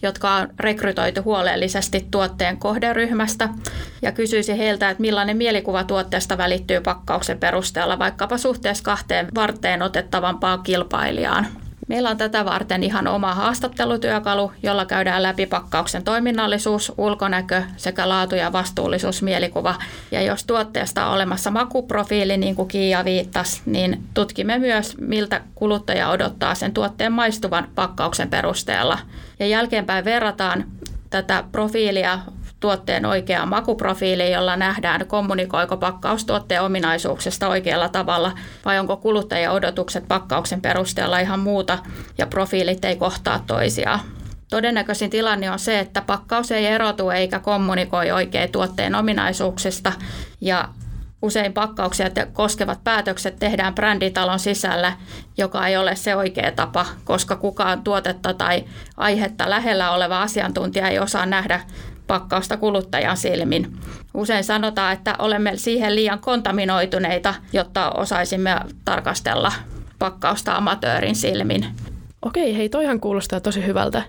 jotka 0.02 0.34
on 0.34 0.48
rekrytoitu 0.60 1.22
huolellisesti 1.24 2.08
tuotteen 2.12 2.58
kohderyhmästä 2.58 3.50
ja 4.02 4.12
kysyisi 4.12 4.58
heiltä, 4.58 4.90
että 4.90 5.02
millainen 5.02 5.38
mielikuva 5.38 5.84
tuotteesta 5.84 6.38
välittyy 6.38 6.82
pakkauksen 6.82 7.40
perusteella 7.40 8.00
vaikkapa 8.00 8.38
suhteessa 8.38 8.84
kahteen 8.84 9.28
varteen 9.36 9.82
otettavampaan 9.82 10.64
kilpailijaan. 10.64 11.48
Meillä 11.88 12.10
on 12.10 12.18
tätä 12.18 12.46
varten 12.46 12.84
ihan 12.84 13.08
oma 13.08 13.34
haastattelutyökalu, 13.34 14.52
jolla 14.64 14.86
käydään 14.86 15.24
läpi 15.24 15.46
pakkauksen 15.46 16.04
toiminnallisuus, 16.04 16.94
ulkonäkö 16.98 17.64
sekä 17.78 18.10
laatu- 18.10 18.36
ja 18.36 18.52
vastuullisuusmielikuva. 18.52 19.76
Ja 20.12 20.22
jos 20.22 20.44
tuotteesta 20.44 21.06
on 21.06 21.14
olemassa 21.14 21.52
makuprofiili, 21.52 22.38
niin 22.38 22.56
kuin 22.56 22.68
Kiia 22.68 23.06
viittasi, 23.06 23.62
niin 23.66 24.04
tutkimme 24.14 24.60
myös, 24.60 24.98
miltä 24.98 25.42
kuluttaja 25.56 26.10
odottaa 26.10 26.56
sen 26.56 26.74
tuotteen 26.74 27.12
maistuvan 27.12 27.68
pakkauksen 27.76 28.30
perusteella. 28.30 29.00
Ja 29.40 29.48
jälkeenpäin 29.48 30.06
verrataan 30.06 30.66
tätä 31.10 31.44
profiilia 31.52 32.20
tuotteen 32.60 33.06
oikea 33.06 33.46
makuprofiili, 33.46 34.32
jolla 34.32 34.56
nähdään, 34.56 35.08
kommunikoiko 35.08 35.78
pakkaus 35.78 36.26
tuotteen 36.26 36.62
ominaisuuksista 36.62 37.48
oikealla 37.48 37.90
tavalla 37.90 38.32
vai 38.66 38.80
onko 38.80 38.98
kuluttajan 38.98 39.54
odotukset 39.54 40.08
pakkauksen 40.08 40.62
perusteella 40.62 41.20
ihan 41.20 41.40
muuta 41.40 41.80
ja 42.18 42.28
profiilit 42.28 42.86
ei 42.86 42.96
kohtaa 42.96 43.44
toisiaan. 43.48 44.00
Todennäköisin 44.50 45.10
tilanne 45.10 45.52
on 45.52 45.60
se, 45.60 45.80
että 45.80 46.02
pakkaus 46.02 46.52
ei 46.52 46.66
erotu 46.66 47.10
eikä 47.10 47.40
kommunikoi 47.40 48.12
oikein 48.12 48.52
tuotteen 48.52 48.96
ominaisuuksista 48.96 49.94
ja 50.42 50.70
usein 51.22 51.54
pakkauksia 51.54 52.10
koskevat 52.34 52.84
päätökset 52.84 53.40
tehdään 53.40 53.76
bränditalon 53.76 54.40
sisällä, 54.40 54.94
joka 55.38 55.68
ei 55.68 55.78
ole 55.78 55.96
se 55.96 56.16
oikea 56.16 56.52
tapa, 56.52 56.86
koska 57.04 57.36
kukaan 57.36 57.84
tuotetta 57.84 58.34
tai 58.34 58.64
aihetta 58.98 59.50
lähellä 59.50 59.92
oleva 59.92 60.22
asiantuntija 60.22 60.90
ei 60.90 61.00
osaa 61.00 61.26
nähdä 61.26 61.62
pakkausta 62.08 62.58
kuluttajan 62.58 63.18
silmin. 63.18 63.78
Usein 64.14 64.44
sanotaan, 64.44 64.94
että 64.94 65.16
olemme 65.20 65.58
siihen 65.58 65.96
liian 65.96 66.20
kontaminoituneita, 66.20 67.34
jotta 67.54 67.92
osaisimme 67.92 68.60
tarkastella 68.86 69.52
pakkausta 70.00 70.56
amatöörin 70.56 71.16
silmin. 71.16 71.66
Okei, 72.22 72.58
hei 72.58 72.70
toihan 72.70 73.00
kuulostaa 73.00 73.40
tosi 73.40 73.66
hyvältä. 73.66 74.02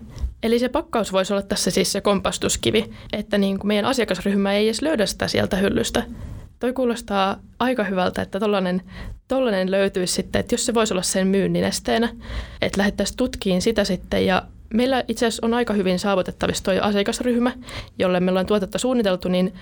Eli 0.42 0.58
se 0.58 0.68
pakkaus 0.68 1.12
voisi 1.12 1.32
olla 1.32 1.42
tässä 1.42 1.70
siis 1.70 1.92
se 1.92 2.00
kompastuskivi, 2.00 2.90
että 3.12 3.38
niin 3.38 3.58
kuin 3.58 3.68
meidän 3.68 3.84
asiakasryhmä 3.84 4.52
ei 4.52 4.66
edes 4.66 4.82
löydä 4.82 5.06
sitä 5.06 5.28
sieltä 5.28 5.56
hyllystä. 5.56 6.02
Toi 6.58 6.72
kuulostaa 6.72 7.36
aika 7.58 7.84
hyvältä, 7.84 8.22
että 8.22 8.40
tollainen, 8.40 8.82
tollainen 9.28 9.70
löytyisi 9.70 10.14
sitten, 10.14 10.40
että 10.40 10.54
jos 10.54 10.66
se 10.66 10.74
voisi 10.74 10.94
olla 10.94 11.02
sen 11.02 11.26
myynnin 11.26 11.64
esteenä, 11.64 12.08
että 12.62 12.78
lähdettäisiin 12.78 13.16
tutkiin 13.16 13.62
sitä 13.62 13.84
sitten 13.84 14.26
ja 14.26 14.42
Meillä 14.74 15.04
itse 15.08 15.26
asiassa 15.26 15.46
on 15.46 15.54
aika 15.54 15.72
hyvin 15.74 15.98
saavutettavissa 15.98 16.64
tuo 16.64 16.74
asiakasryhmä, 16.80 17.52
jolle 17.98 18.20
me 18.20 18.30
ollaan 18.30 18.46
tuotetta 18.46 18.78
suunniteltu, 18.78 19.28
niin 19.28 19.54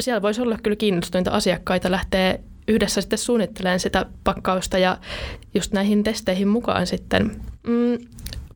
siellä 0.00 0.22
voisi 0.22 0.42
olla 0.42 0.58
kyllä 0.62 0.76
kiinnostuneita 0.76 1.30
asiakkaita 1.30 1.90
lähteä 1.90 2.38
yhdessä 2.68 3.00
sitten 3.00 3.18
suunnittelemaan 3.18 3.80
sitä 3.80 4.06
pakkausta 4.24 4.78
ja 4.78 4.98
just 5.54 5.72
näihin 5.72 6.04
testeihin 6.04 6.48
mukaan 6.48 6.86
sitten. 6.86 7.40
Mm, 7.66 7.98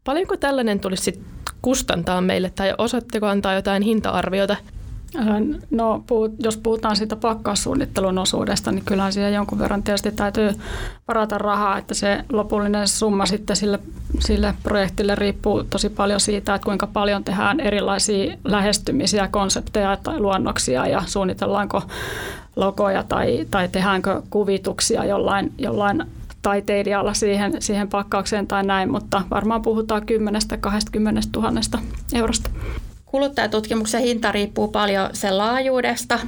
paljonko 0.04 0.36
tällainen 0.36 0.80
tulisi 0.80 1.02
sitten 1.02 1.24
kustantaa 1.62 2.20
meille 2.20 2.50
tai 2.50 2.74
osaatteko 2.78 3.26
antaa 3.26 3.54
jotain 3.54 3.82
hinta-arviota 3.82 4.56
No, 5.70 6.04
puhut, 6.06 6.32
jos 6.38 6.56
puhutaan 6.56 6.96
siitä 6.96 7.16
pakkaussuunnittelun 7.16 8.18
osuudesta, 8.18 8.72
niin 8.72 8.84
kyllähän 8.84 9.12
siihen 9.12 9.34
jonkun 9.34 9.58
verran 9.58 9.82
tietysti 9.82 10.12
täytyy 10.12 10.50
varata 11.08 11.38
rahaa, 11.38 11.78
että 11.78 11.94
se 11.94 12.24
lopullinen 12.32 12.88
summa 12.88 13.26
sitten 13.26 13.56
sille, 13.56 13.78
sille 14.18 14.54
projektille 14.62 15.14
riippuu 15.14 15.64
tosi 15.64 15.88
paljon 15.88 16.20
siitä, 16.20 16.54
että 16.54 16.64
kuinka 16.64 16.86
paljon 16.86 17.24
tehdään 17.24 17.60
erilaisia 17.60 18.36
lähestymisiä, 18.44 19.28
konsepteja 19.28 19.96
tai 19.96 20.20
luonnoksia 20.20 20.86
ja 20.86 21.02
suunnitellaanko 21.06 21.82
logoja 22.56 23.02
tai, 23.02 23.46
tai 23.50 23.68
tehdäänkö 23.68 24.22
kuvituksia 24.30 25.04
jollain, 25.04 25.52
jollain 25.58 26.04
taiteilijalla 26.42 27.14
siihen, 27.14 27.52
siihen 27.58 27.88
pakkaukseen 27.88 28.46
tai 28.46 28.64
näin, 28.64 28.90
mutta 28.90 29.22
varmaan 29.30 29.62
puhutaan 29.62 30.02
10-20 30.02 30.04
000 31.36 31.60
eurosta. 32.14 32.50
Kuluttajatutkimuksen 33.10 34.02
hinta 34.02 34.32
riippuu 34.32 34.68
paljon 34.68 35.10
sen 35.12 35.38
laajuudesta. 35.38 36.18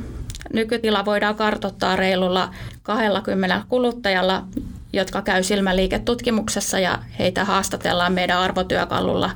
Nykytila 0.53 1.05
voidaan 1.05 1.35
kartoittaa 1.35 1.97
reilulla 1.97 2.51
20 2.83 3.63
kuluttajalla, 3.69 4.45
jotka 4.93 5.23
käy 5.23 5.43
silmäliiketutkimuksessa 5.43 6.79
ja 6.79 6.99
heitä 7.19 7.45
haastatellaan 7.45 8.13
meidän 8.13 8.39
arvotyökalulla. 8.39 9.31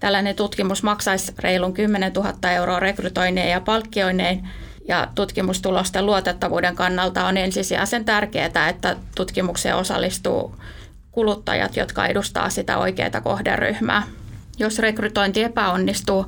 Tällainen 0.00 0.36
tutkimus 0.36 0.82
maksaisi 0.82 1.32
reilun 1.38 1.74
10 1.74 2.12
000 2.12 2.50
euroa 2.50 2.80
rekrytoineen 2.80 3.50
ja 3.50 3.60
palkkioineen 3.60 4.48
ja 4.88 5.08
tutkimustulosten 5.14 6.06
luotettavuuden 6.06 6.76
kannalta 6.76 7.26
on 7.26 7.36
ensisijaisen 7.36 8.04
tärkeää, 8.04 8.68
että 8.68 8.96
tutkimukseen 9.14 9.76
osallistuu 9.76 10.54
kuluttajat, 11.10 11.76
jotka 11.76 12.06
edustaa 12.06 12.50
sitä 12.50 12.78
oikeaa 12.78 13.20
kohderyhmää. 13.22 14.02
Jos 14.58 14.78
rekrytointi 14.78 15.42
epäonnistuu, 15.42 16.26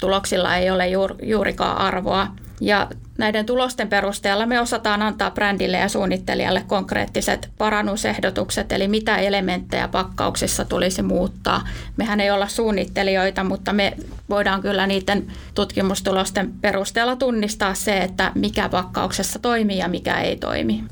tuloksilla 0.00 0.56
ei 0.56 0.70
ole 0.70 0.86
juurikaan 1.22 1.78
arvoa. 1.78 2.26
Ja 2.60 2.88
näiden 3.18 3.46
tulosten 3.46 3.88
perusteella 3.88 4.46
me 4.46 4.60
osataan 4.60 5.02
antaa 5.02 5.30
brändille 5.30 5.76
ja 5.76 5.88
suunnittelijalle 5.88 6.64
konkreettiset 6.66 7.50
parannusehdotukset, 7.58 8.72
eli 8.72 8.88
mitä 8.88 9.16
elementtejä 9.16 9.88
pakkauksissa 9.88 10.64
tulisi 10.64 11.02
muuttaa. 11.02 11.68
Mehän 11.96 12.20
ei 12.20 12.30
olla 12.30 12.48
suunnittelijoita, 12.48 13.44
mutta 13.44 13.72
me 13.72 13.96
voidaan 14.30 14.62
kyllä 14.62 14.86
niiden 14.86 15.26
tutkimustulosten 15.54 16.52
perusteella 16.60 17.16
tunnistaa 17.16 17.74
se, 17.74 17.98
että 17.98 18.32
mikä 18.34 18.68
pakkauksessa 18.68 19.38
toimii 19.38 19.78
ja 19.78 19.88
mikä 19.88 20.20
ei 20.20 20.36
toimi. 20.36 20.84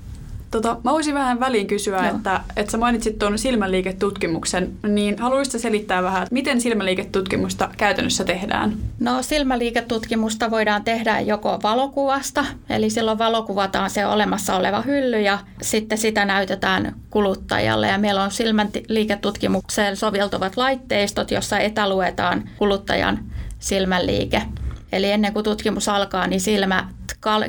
Tota, 0.50 0.76
mä 0.84 0.92
voisin 0.92 1.14
vähän 1.14 1.40
väliin 1.40 1.66
kysyä, 1.66 2.08
että, 2.08 2.40
että 2.56 2.72
sä 2.72 2.78
mainitsit 2.78 3.18
tuon 3.18 3.38
silmäliiketutkimuksen, 3.38 4.72
niin 4.88 5.18
haluaisitko 5.18 5.58
selittää 5.58 6.02
vähän, 6.02 6.22
että 6.22 6.32
miten 6.34 6.60
silmäliiketutkimusta 6.60 7.68
käytännössä 7.76 8.24
tehdään? 8.24 8.76
No 9.00 9.22
silmäliiketutkimusta 9.22 10.50
voidaan 10.50 10.84
tehdä 10.84 11.20
joko 11.20 11.58
valokuvasta, 11.62 12.44
eli 12.70 12.90
silloin 12.90 13.18
valokuvataan 13.18 13.90
se 13.90 14.06
olemassa 14.06 14.56
oleva 14.56 14.82
hylly 14.82 15.20
ja 15.20 15.38
sitten 15.62 15.98
sitä 15.98 16.24
näytetään 16.24 16.94
kuluttajalle. 17.10 17.88
Ja 17.88 17.98
meillä 17.98 18.22
on 18.22 18.30
silmäliiketutkimukseen 18.30 19.96
soveltuvat 19.96 20.56
laitteistot, 20.56 21.30
jossa 21.30 21.58
etäluetaan 21.58 22.48
kuluttajan 22.58 23.18
silmäliike. 23.58 24.42
Eli 24.96 25.10
ennen 25.10 25.32
kuin 25.32 25.44
tutkimus 25.44 25.88
alkaa, 25.88 26.26
niin 26.26 26.40
silmä 26.40 26.88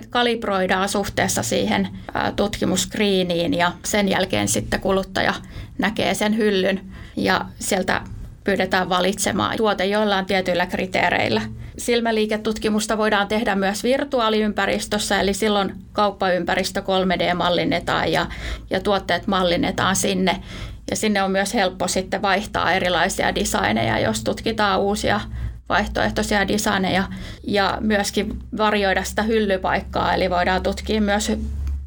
kalibroidaan 0.10 0.90
suhteessa 0.90 1.44
siihen 1.44 1.88
tutkimuskriiniin 2.36 3.54
ja 3.54 3.72
sen 3.86 4.10
jälkeen 4.10 4.48
sitten 4.48 4.80
kuluttaja 4.80 5.34
näkee 5.78 6.14
sen 6.14 6.38
hyllyn 6.38 6.82
ja 7.16 7.46
sieltä 7.60 8.02
pyydetään 8.44 8.90
valitsemaan 8.90 9.58
tuote 9.58 9.86
joillain 9.86 10.26
tietyillä 10.26 10.66
kriteereillä. 10.66 11.42
Silmäliiketutkimusta 11.78 12.98
voidaan 12.98 13.28
tehdä 13.28 13.56
myös 13.56 13.84
virtuaaliympäristössä, 13.84 15.20
eli 15.20 15.34
silloin 15.34 15.76
kauppaympäristö 15.94 16.82
3D-mallinnetaan 16.82 18.12
ja, 18.12 18.26
ja 18.70 18.80
tuotteet 18.80 19.28
mallinnetaan 19.28 19.96
sinne. 19.96 20.42
Ja 20.90 20.96
sinne 20.96 21.24
on 21.24 21.32
myös 21.32 21.54
helppo 21.54 21.88
sitten 21.88 22.22
vaihtaa 22.22 22.72
erilaisia 22.72 23.36
designeja, 23.36 24.00
jos 24.00 24.24
tutkitaan 24.24 24.80
uusia 24.80 25.22
vaihtoehtoisia 25.70 26.48
designeja 26.48 27.04
ja 27.44 27.78
myöskin 27.82 28.40
varjoida 28.58 29.04
sitä 29.04 29.24
hyllypaikkaa, 29.24 30.14
eli 30.14 30.30
voidaan 30.30 30.64
tutkia 30.64 31.02
myös 31.02 31.32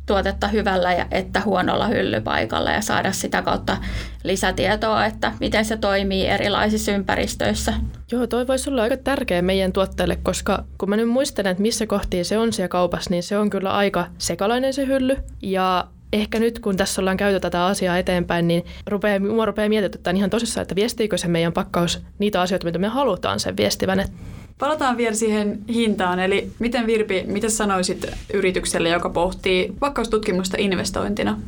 tuotetta 0.07 0.49
hyvällä 0.49 0.93
ja 0.93 1.07
että 1.11 1.41
huonolla 1.45 1.87
hyllypaikalla 1.87 2.71
ja 2.71 2.81
saada 2.81 3.13
sitä 3.13 3.43
kautta 3.43 3.77
lisätietoa, 4.25 5.07
että 5.07 5.33
miten 5.41 5.65
se 5.65 5.77
toimii 5.77 6.27
erilaisissa 6.27 6.93
ympäristöissä. 6.93 7.75
Joo, 8.13 8.27
toi 8.27 8.47
voisi 8.47 8.71
olla 8.71 8.83
aika 8.83 8.97
tärkeä 8.97 9.43
meidän 9.43 9.73
tuotteelle, 9.73 10.19
koska 10.23 10.65
kun 10.79 10.91
mä 10.91 10.97
nyt 10.97 11.09
muistelen, 11.09 11.51
että 11.51 11.63
missä 11.63 11.87
kohtiin 11.87 12.25
se 12.25 12.39
on 12.39 12.53
siellä 12.53 12.69
kaupassa, 12.69 13.11
niin 13.11 13.23
se 13.23 13.39
on 13.39 13.51
kyllä 13.51 13.73
aika 13.73 14.07
sekalainen 14.19 14.75
se 14.75 14.87
hylly. 14.87 15.17
Ja 15.43 15.87
ehkä 16.13 16.39
nyt, 16.39 16.59
kun 16.59 16.77
tässä 16.77 17.03
ollaan 17.03 17.17
käyty 17.17 17.41
tätä 17.41 17.67
asiaa 17.67 17.99
eteenpäin, 17.99 18.49
niin 18.49 18.65
rupeaa, 18.87 19.19
mua 19.19 19.47
rupeaa 19.47 19.69
mietityttämään 19.69 20.17
ihan 20.17 20.31
tosissaan, 20.31 20.63
että 20.63 20.75
viestiikö 20.75 21.19
se 21.19 21.29
meidän 21.29 21.53
pakkaus 21.53 22.03
niitä 22.19 22.41
asioita, 22.41 22.67
mitä 22.67 22.79
me 22.79 22.89
halutaan 22.89 23.41
sen 23.41 23.57
viestivän. 23.57 24.05
Palataan 24.59 24.97
vielä 24.97 25.15
siihen 25.15 25.59
hintaan, 25.69 26.21
eli 26.21 26.51
miten 26.59 26.87
Virpi, 26.87 27.25
mitä 27.27 27.49
sanoisit 27.49 28.07
yritykselle, 28.33 28.89
joka 28.89 29.11
pohtii 29.11 29.73
pakkaustutkimusta 29.81 30.57
investointina? 30.61 31.41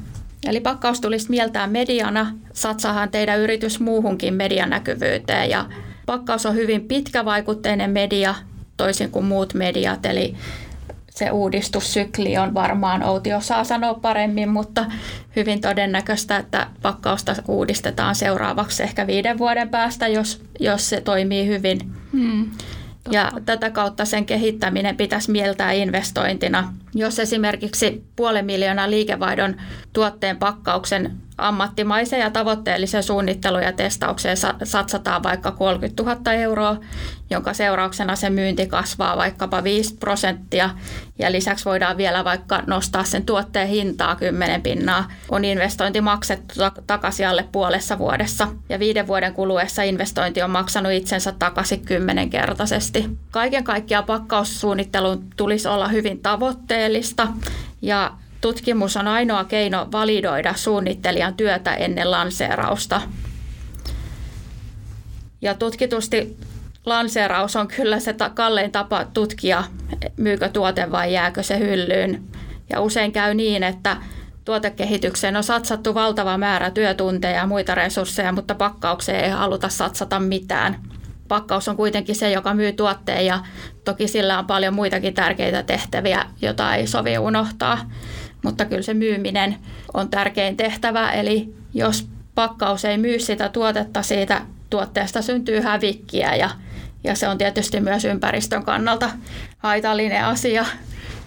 Eli 0.47 0.61
pakkaus 0.61 1.01
tulisi 1.01 1.31
mieltää 1.31 1.67
mediana, 1.67 2.35
satsaahan 2.53 3.11
teidän 3.11 3.41
yritys 3.41 3.81
muuhunkin 3.81 4.35
medianäkyvyyteen 4.35 5.51
ja 5.51 5.67
pakkaus 6.07 6.47
on 6.47 6.55
hyvin 6.55 6.89
pitkävaikutteinen 6.89 7.91
media, 7.91 8.35
toisin 8.77 9.11
kuin 9.11 9.25
muut 9.25 9.55
mediat, 9.55 10.07
eli 10.07 10.35
se 11.15 11.31
uudistussykli 11.31 12.39
on 12.39 12.55
varmaan, 12.55 13.03
Outi 13.03 13.33
osaa 13.33 13.65
sanoa 13.65 13.95
paremmin, 13.95 14.49
mutta 14.49 14.85
hyvin 15.37 15.61
todennäköistä, 15.61 16.37
että 16.37 16.67
pakkausta 16.83 17.35
uudistetaan 17.49 18.15
seuraavaksi 18.15 18.83
ehkä 18.83 19.07
viiden 19.07 19.39
vuoden 19.39 19.69
päästä, 19.69 20.09
jos, 20.09 20.43
jos 20.61 20.89
se 20.89 21.01
toimii 21.01 21.47
hyvin. 21.47 21.79
Hmm. 22.13 22.51
Ja 23.11 23.33
tätä 23.45 23.71
kautta 23.71 24.05
sen 24.05 24.27
kehittäminen 24.27 24.97
pitäisi 24.97 25.31
mieltää 25.31 25.73
investointina. 25.73 26.75
Jos 26.95 27.19
esimerkiksi 27.19 28.05
puolen 28.17 28.45
miljoonan 28.45 28.91
liikevaihdon 28.91 29.57
tuotteen 29.93 30.37
pakkauksen 30.37 31.17
ammattimaiseen 31.39 32.23
ja 32.23 32.31
tavoitteelliseen 32.31 33.03
suunnitteluun 33.03 33.63
ja 33.63 33.73
testaukseen 33.73 34.37
satsataan 34.65 35.23
vaikka 35.23 35.51
30 35.51 36.03
000 36.03 36.33
euroa, 36.33 36.77
jonka 37.31 37.55
seurauksena 37.55 38.17
se 38.17 38.31
myynti 38.31 38.67
kasvaa 38.67 39.17
vaikkapa 39.17 39.65
5 39.65 39.95
prosenttia. 39.95 40.71
Ja 41.19 41.33
lisäksi 41.33 41.65
voidaan 41.65 41.97
vielä 41.97 42.25
vaikka 42.25 42.63
nostaa 42.67 43.05
sen 43.05 43.27
tuotteen 43.27 43.69
hintaa 43.69 44.17
10 44.17 44.63
pinnaa, 44.63 45.09
on 45.29 45.45
investointi 45.45 46.01
maksettu 46.01 46.55
takaisin 46.87 47.29
alle 47.29 47.49
puolessa 47.53 47.99
vuodessa. 47.99 48.49
Ja 48.69 48.79
viiden 48.79 49.07
vuoden 49.07 49.35
kuluessa 49.35 49.83
investointi 49.83 50.43
on 50.43 50.51
maksanut 50.51 50.93
itsensä 50.93 51.33
takaisin 51.33 51.85
kymmenenkertaisesti. 51.85 53.11
Kaiken 53.31 53.65
kaikkiaan 53.65 54.05
pakkaussuunnittelun 54.05 55.25
tulisi 55.37 55.69
olla 55.69 55.89
hyvin 55.89 56.21
tavoitteellista 56.83 57.29
ja 57.83 58.13
Tutkimus 58.41 58.97
on 58.97 59.09
ainoa 59.09 59.45
keino 59.45 59.89
validoida 59.93 60.55
suunnittelijan 60.55 61.35
työtä 61.35 61.75
ennen 61.75 62.11
lanseerausta. 62.11 63.01
Ja 65.41 65.55
tutkitusti 65.55 66.37
lanseeraus 66.87 67.57
on 67.57 67.69
kyllä 67.69 68.01
se 68.01 68.15
kallein 68.35 68.73
tapa 68.73 69.05
tutkia, 69.05 69.65
myykö 70.17 70.49
tuote 70.49 70.91
vai 70.93 71.13
jääkö 71.13 71.43
se 71.43 71.59
hyllyyn. 71.59 72.23
Ja 72.71 72.81
usein 72.81 73.13
käy 73.13 73.35
niin, 73.35 73.63
että 73.63 73.97
tuotekehitykseen 74.45 75.37
on 75.37 75.45
satsattu 75.45 75.95
valtava 75.95 76.39
määrä 76.39 76.71
työtunteja 76.71 77.37
ja 77.37 77.47
muita 77.47 77.75
resursseja, 77.75 78.33
mutta 78.33 78.55
pakkaukseen 78.55 79.25
ei 79.25 79.31
haluta 79.31 79.69
satsata 79.69 80.21
mitään. 80.21 80.92
Pakkaus 81.33 81.69
on 81.69 81.77
kuitenkin 81.77 82.15
se, 82.15 82.31
joka 82.31 82.55
myy 82.55 82.73
tuotteen 82.73 83.27
ja 83.27 83.41
toki 83.85 84.09
sillä 84.09 84.39
on 84.39 84.47
paljon 84.47 84.75
muitakin 84.75 85.15
tärkeitä 85.15 85.63
tehtäviä, 85.63 86.25
joita 86.43 86.75
ei 86.75 86.87
sovi 86.87 87.19
unohtaa 87.19 87.79
mutta 88.43 88.65
kyllä 88.65 88.83
se 88.83 88.95
myyminen 88.95 89.57
on 89.95 90.09
tärkein 90.09 90.57
tehtävä. 90.57 91.11
Eli 91.11 91.55
jos 91.75 92.09
pakkaus 92.35 92.85
ei 92.85 92.99
myy 92.99 93.19
sitä 93.19 93.49
tuotetta, 93.49 94.03
siitä 94.03 94.41
tuotteesta 94.71 95.23
syntyy 95.23 95.61
hävikkiä 95.61 96.35
ja, 96.35 96.51
ja 97.05 97.15
se 97.15 97.29
on 97.29 97.39
tietysti 97.39 97.81
myös 97.81 98.05
ympäristön 98.05 98.65
kannalta 98.65 99.11
haitallinen 99.59 100.25
asia, 100.25 100.67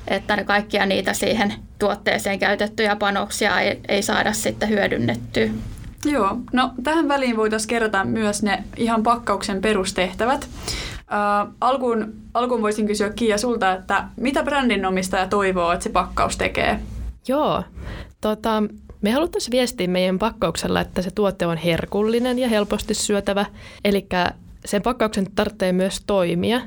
että 0.07 0.43
kaikkia 0.43 0.85
niitä 0.85 1.13
siihen 1.13 1.53
tuotteeseen 1.79 2.39
käytettyjä 2.39 2.95
panoksia 2.95 3.59
ei, 3.59 3.79
ei 3.87 4.01
saada 4.01 4.33
sitten 4.33 4.69
hyödynnettyä. 4.69 5.49
Joo, 6.05 6.37
no 6.53 6.71
tähän 6.83 7.07
väliin 7.07 7.37
voitaisiin 7.37 7.69
kerrata 7.69 8.05
myös 8.05 8.43
ne 8.43 8.63
ihan 8.77 9.03
pakkauksen 9.03 9.61
perustehtävät. 9.61 10.49
Äh, 10.97 11.53
alkuun, 11.61 12.13
alkuun 12.33 12.61
voisin 12.61 12.87
kysyä 12.87 13.09
Kiia 13.09 13.37
sulta, 13.37 13.71
että 13.71 14.07
mitä 14.15 14.43
brändin 14.43 14.85
omistaja 14.85 15.27
toivoo, 15.27 15.71
että 15.71 15.83
se 15.83 15.89
pakkaus 15.89 16.37
tekee? 16.37 16.79
Joo, 17.27 17.63
tota, 18.21 18.63
me 19.01 19.11
haluttaisiin 19.11 19.51
viestiä 19.51 19.87
meidän 19.87 20.19
pakkauksella, 20.19 20.81
että 20.81 21.01
se 21.01 21.11
tuote 21.11 21.45
on 21.45 21.57
herkullinen 21.57 22.39
ja 22.39 22.47
helposti 22.47 22.93
syötävä. 22.93 23.45
Eli 23.85 24.07
sen 24.65 24.81
pakkauksen 24.81 25.27
tarvitsee 25.35 25.73
myös 25.73 26.01
toimia. 26.07 26.61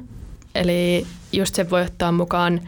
Eli 0.55 1.07
just 1.33 1.55
se 1.55 1.71
voi 1.71 1.83
ottaa 1.83 2.13
mukaan 2.13 2.61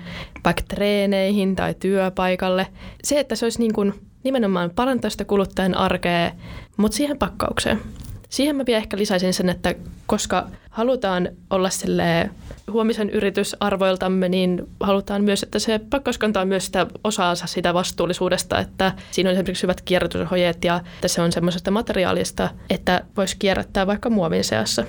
vaikka 0.45 0.63
treeneihin 0.69 1.57
tai 1.57 1.75
työpaikalle. 1.75 2.67
Se, 3.05 3.21
että 3.21 3.37
se 3.37 3.47
olisi 3.47 3.59
niin 3.59 3.73
kuin 3.73 3.95
nimenomaan 4.25 4.71
parantaa 4.71 5.11
sitä 5.11 5.25
kuluttajan 5.25 5.77
arkea, 5.77 6.33
mutta 6.77 6.97
siihen 6.97 7.19
pakkaukseen. 7.19 7.81
Siihen 8.29 8.57
mä 8.57 8.67
vielä 8.67 8.79
ehkä 8.79 8.97
lisäisin 8.97 9.35
sen, 9.35 9.49
että 9.49 9.75
koska 10.07 10.47
halutaan 10.71 11.29
olla 11.51 11.71
sille 11.71 12.31
huomisen 12.73 13.11
yritysarvoiltamme, 13.11 14.29
niin 14.29 14.69
halutaan 14.81 15.25
myös, 15.25 15.43
että 15.43 15.59
se 15.59 15.81
pakkaus 15.91 16.19
kantaa 16.19 16.45
myös 16.45 16.67
sitä 16.67 16.87
osaansa 17.05 17.47
sitä 17.47 17.75
vastuullisuudesta, 17.75 18.59
että 18.59 18.93
siinä 19.11 19.31
on 19.31 19.37
esimerkiksi 19.37 19.63
hyvät 19.63 19.81
kierrätyshojeet 19.81 20.65
ja 20.65 20.81
että 20.95 21.09
se 21.09 21.23
on 21.23 21.33
semmoisesta 21.33 21.71
materiaalista, 21.71 22.49
että 22.71 23.05
voisi 23.17 23.37
kierrättää 23.39 23.87
vaikka 23.87 24.11
muovin 24.11 24.45
seassa. 24.45 24.85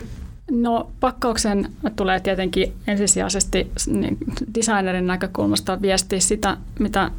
No 0.51 0.91
pakkauksen 0.99 1.69
tulee 1.95 2.19
tietenkin 2.19 2.73
ensisijaisesti 2.87 3.71
niin 3.87 4.17
designerin 4.55 5.07
näkökulmasta 5.07 5.81
viestiä 5.81 6.19
sitä, 6.19 6.57
mitä 6.79 7.11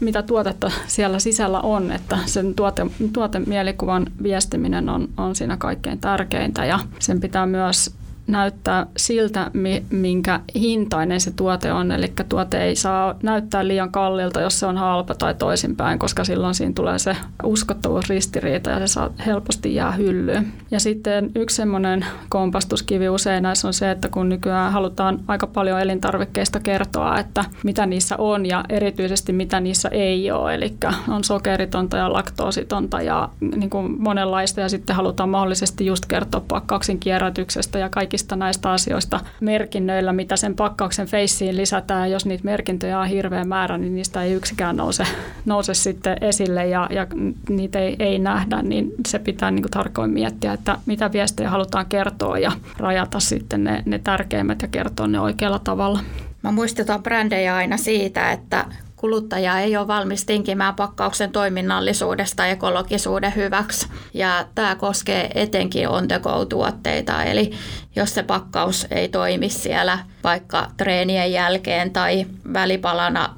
mitä 0.00 0.22
tuotetta 0.22 0.70
siellä 0.86 1.18
sisällä 1.18 1.60
on, 1.60 1.92
että 1.92 2.18
sen 2.26 2.54
tuote, 2.54 2.86
tuotemielikuvan 3.12 4.06
viestiminen 4.22 4.88
on, 4.88 5.08
on 5.16 5.34
siinä 5.36 5.56
kaikkein 5.56 5.98
tärkeintä 5.98 6.64
ja 6.64 6.78
sen 6.98 7.20
pitää 7.20 7.46
myös 7.46 7.94
näyttää 8.28 8.86
siltä, 8.96 9.50
minkä 9.90 10.40
hintainen 10.54 11.20
se 11.20 11.30
tuote 11.30 11.72
on. 11.72 11.92
Eli 11.92 12.12
tuote 12.28 12.64
ei 12.64 12.76
saa 12.76 13.14
näyttää 13.22 13.68
liian 13.68 13.92
kalliilta, 13.92 14.40
jos 14.40 14.60
se 14.60 14.66
on 14.66 14.76
halpa 14.76 15.14
tai 15.14 15.34
toisinpäin, 15.34 15.98
koska 15.98 16.24
silloin 16.24 16.54
siinä 16.54 16.72
tulee 16.74 16.98
se 16.98 17.16
uskottavuusristiriita 17.42 18.70
ja 18.70 18.78
se 18.78 18.86
saa 18.86 19.10
helposti 19.26 19.74
jää 19.74 19.92
hyllyyn. 19.92 20.52
Ja 20.70 20.80
sitten 20.80 21.30
yksi 21.34 21.56
semmoinen 21.56 22.06
kompastuskivi 22.28 23.08
usein 23.08 23.42
näissä 23.42 23.68
on 23.68 23.74
se, 23.74 23.90
että 23.90 24.08
kun 24.08 24.28
nykyään 24.28 24.72
halutaan 24.72 25.20
aika 25.28 25.46
paljon 25.46 25.80
elintarvikkeista 25.80 26.60
kertoa, 26.60 27.18
että 27.18 27.44
mitä 27.64 27.86
niissä 27.86 28.16
on 28.18 28.46
ja 28.46 28.64
erityisesti 28.68 29.32
mitä 29.32 29.60
niissä 29.60 29.88
ei 29.88 30.30
ole. 30.30 30.54
Eli 30.54 30.74
on 31.08 31.24
sokeritonta 31.24 31.96
ja 31.96 32.12
laktoositonta 32.12 33.02
ja 33.02 33.28
niin 33.40 33.70
kuin 33.70 34.02
monenlaista 34.02 34.60
ja 34.60 34.68
sitten 34.68 34.96
halutaan 34.96 35.28
mahdollisesti 35.28 35.86
just 35.86 36.06
kertoa 36.06 36.42
pakkauksen 36.48 36.98
kierrätyksestä 36.98 37.78
ja 37.78 37.88
kaikki 37.88 38.17
kaikista 38.18 38.36
näistä 38.36 38.70
asioista 38.70 39.20
merkinnöillä, 39.40 40.12
mitä 40.12 40.36
sen 40.36 40.54
pakkauksen 40.54 41.06
feissiin 41.06 41.56
lisätään. 41.56 42.10
Jos 42.10 42.26
niitä 42.26 42.44
merkintöjä 42.44 42.98
on 43.00 43.06
hirveä 43.06 43.44
määrä, 43.44 43.78
niin 43.78 43.94
niistä 43.94 44.22
ei 44.22 44.32
yksikään 44.32 44.76
nouse, 44.76 45.04
nouse 45.44 45.74
sitten 45.74 46.16
esille 46.20 46.66
ja, 46.66 46.88
ja 46.90 47.06
niitä 47.48 47.78
ei, 47.78 47.96
ei 47.98 48.18
nähdä, 48.18 48.62
niin 48.62 48.92
se 49.08 49.18
pitää 49.18 49.50
niin 49.50 49.62
kuin 49.62 49.70
tarkoin 49.70 50.10
miettiä, 50.10 50.52
että 50.52 50.78
mitä 50.86 51.12
viestejä 51.12 51.50
halutaan 51.50 51.86
kertoa 51.86 52.38
ja 52.38 52.52
rajata 52.78 53.20
sitten 53.20 53.64
ne, 53.64 53.82
ne 53.86 53.98
tärkeimmät 53.98 54.62
ja 54.62 54.68
kertoa 54.68 55.06
ne 55.06 55.20
oikealla 55.20 55.58
tavalla. 55.58 56.00
Mä 56.42 56.52
muistutan 56.52 57.02
brändejä 57.02 57.56
aina 57.56 57.76
siitä, 57.76 58.32
että 58.32 58.64
kuluttaja 58.98 59.60
ei 59.60 59.76
ole 59.76 59.86
valmis 59.86 60.24
tinkimään 60.24 60.74
pakkauksen 60.74 61.32
toiminnallisuudesta 61.32 62.46
ekologisuuden 62.46 63.34
hyväksi. 63.36 63.88
Ja 64.14 64.46
tämä 64.54 64.74
koskee 64.74 65.30
etenkin 65.34 65.88
on 65.88 66.08
tuotteita 66.48 67.24
eli 67.24 67.50
jos 67.96 68.14
se 68.14 68.22
pakkaus 68.22 68.86
ei 68.90 69.08
toimi 69.08 69.48
siellä 69.48 69.98
vaikka 70.24 70.70
treenien 70.76 71.32
jälkeen 71.32 71.90
tai 71.90 72.26
välipalana 72.52 73.34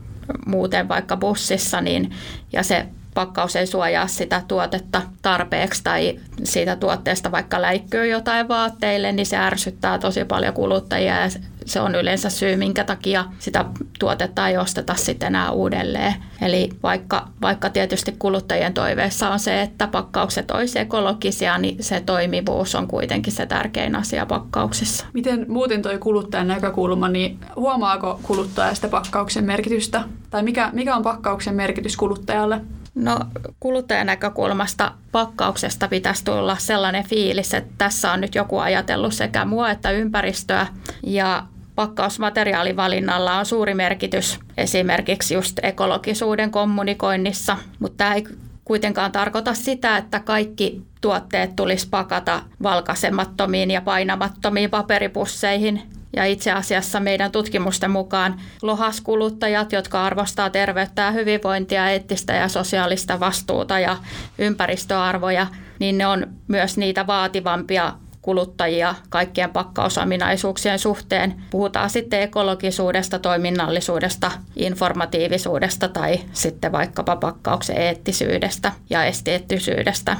muuten 0.46 0.88
vaikka 0.88 1.16
bussissa, 1.16 1.80
niin, 1.80 2.10
ja 2.52 2.62
se 2.62 2.86
pakkaus 3.20 3.56
ei 3.56 3.66
suojaa 3.66 4.06
sitä 4.06 4.42
tuotetta 4.48 5.02
tarpeeksi 5.22 5.84
tai 5.84 6.20
siitä 6.44 6.76
tuotteesta 6.76 7.32
vaikka 7.32 7.62
läikkyy 7.62 8.06
jotain 8.06 8.48
vaatteille, 8.48 9.12
niin 9.12 9.26
se 9.26 9.36
ärsyttää 9.36 9.98
tosi 9.98 10.24
paljon 10.24 10.54
kuluttajia 10.54 11.20
ja 11.20 11.30
se 11.64 11.80
on 11.80 11.94
yleensä 11.94 12.30
syy, 12.30 12.56
minkä 12.56 12.84
takia 12.84 13.24
sitä 13.38 13.64
tuotetta 13.98 14.48
ei 14.48 14.56
osteta 14.56 14.94
sitten 14.94 15.26
enää 15.26 15.50
uudelleen. 15.50 16.14
Eli 16.42 16.70
vaikka, 16.82 17.28
vaikka 17.42 17.70
tietysti 17.70 18.14
kuluttajien 18.18 18.74
toiveessa 18.74 19.30
on 19.30 19.38
se, 19.38 19.62
että 19.62 19.86
pakkaukset 19.86 20.50
olisi 20.50 20.78
ekologisia, 20.78 21.58
niin 21.58 21.76
se 21.84 22.00
toimivuus 22.00 22.74
on 22.74 22.86
kuitenkin 22.86 23.32
se 23.32 23.46
tärkein 23.46 23.96
asia 23.96 24.26
pakkauksissa. 24.26 25.06
Miten 25.12 25.46
muuten 25.48 25.82
tuo 25.82 25.92
kuluttajan 26.00 26.48
näkökulma, 26.48 27.08
niin 27.08 27.38
huomaako 27.56 28.20
kuluttaja 28.22 28.74
sitä 28.74 28.88
pakkauksen 28.88 29.44
merkitystä? 29.44 30.04
Tai 30.30 30.42
mikä, 30.42 30.70
mikä 30.72 30.96
on 30.96 31.02
pakkauksen 31.02 31.54
merkitys 31.54 31.96
kuluttajalle? 31.96 32.60
No 32.94 33.18
kuluttajan 33.60 34.06
näkökulmasta 34.06 34.92
pakkauksesta 35.12 35.88
pitäisi 35.88 36.24
tulla 36.24 36.56
sellainen 36.56 37.04
fiilis, 37.08 37.54
että 37.54 37.74
tässä 37.78 38.12
on 38.12 38.20
nyt 38.20 38.34
joku 38.34 38.58
ajatellut 38.58 39.14
sekä 39.14 39.44
mua 39.44 39.70
että 39.70 39.90
ympäristöä 39.90 40.66
ja 41.02 41.44
pakkausmateriaalivalinnalla 41.74 43.38
on 43.38 43.46
suuri 43.46 43.74
merkitys 43.74 44.38
esimerkiksi 44.56 45.34
just 45.34 45.58
ekologisuuden 45.62 46.50
kommunikoinnissa, 46.50 47.56
mutta 47.78 47.96
tämä 47.96 48.14
ei 48.14 48.24
kuitenkaan 48.64 49.12
tarkoita 49.12 49.54
sitä, 49.54 49.96
että 49.96 50.20
kaikki 50.20 50.82
tuotteet 51.00 51.56
tulisi 51.56 51.88
pakata 51.88 52.42
valkaisemattomiin 52.62 53.70
ja 53.70 53.80
painamattomiin 53.80 54.70
paperipusseihin. 54.70 55.82
Ja 56.16 56.24
itse 56.24 56.52
asiassa 56.52 57.00
meidän 57.00 57.32
tutkimusten 57.32 57.90
mukaan 57.90 58.40
lohaskuluttajat, 58.62 59.72
jotka 59.72 60.04
arvostaa 60.04 60.50
terveyttä 60.50 61.02
ja 61.02 61.10
hyvinvointia, 61.10 61.90
eettistä 61.90 62.32
ja 62.32 62.48
sosiaalista 62.48 63.20
vastuuta 63.20 63.78
ja 63.78 63.96
ympäristöarvoja, 64.38 65.46
niin 65.78 65.98
ne 65.98 66.06
on 66.06 66.26
myös 66.48 66.76
niitä 66.76 67.06
vaativampia 67.06 67.92
kuluttajia 68.22 68.94
kaikkien 69.08 69.50
pakkausominaisuuksien 69.50 70.78
suhteen. 70.78 71.42
Puhutaan 71.50 71.90
sitten 71.90 72.22
ekologisuudesta, 72.22 73.18
toiminnallisuudesta, 73.18 74.30
informatiivisuudesta 74.56 75.88
tai 75.88 76.20
sitten 76.32 76.72
vaikkapa 76.72 77.16
pakkauksen 77.16 77.76
eettisyydestä 77.76 78.72
ja 78.90 79.04
esteettisyydestä. 79.04 80.16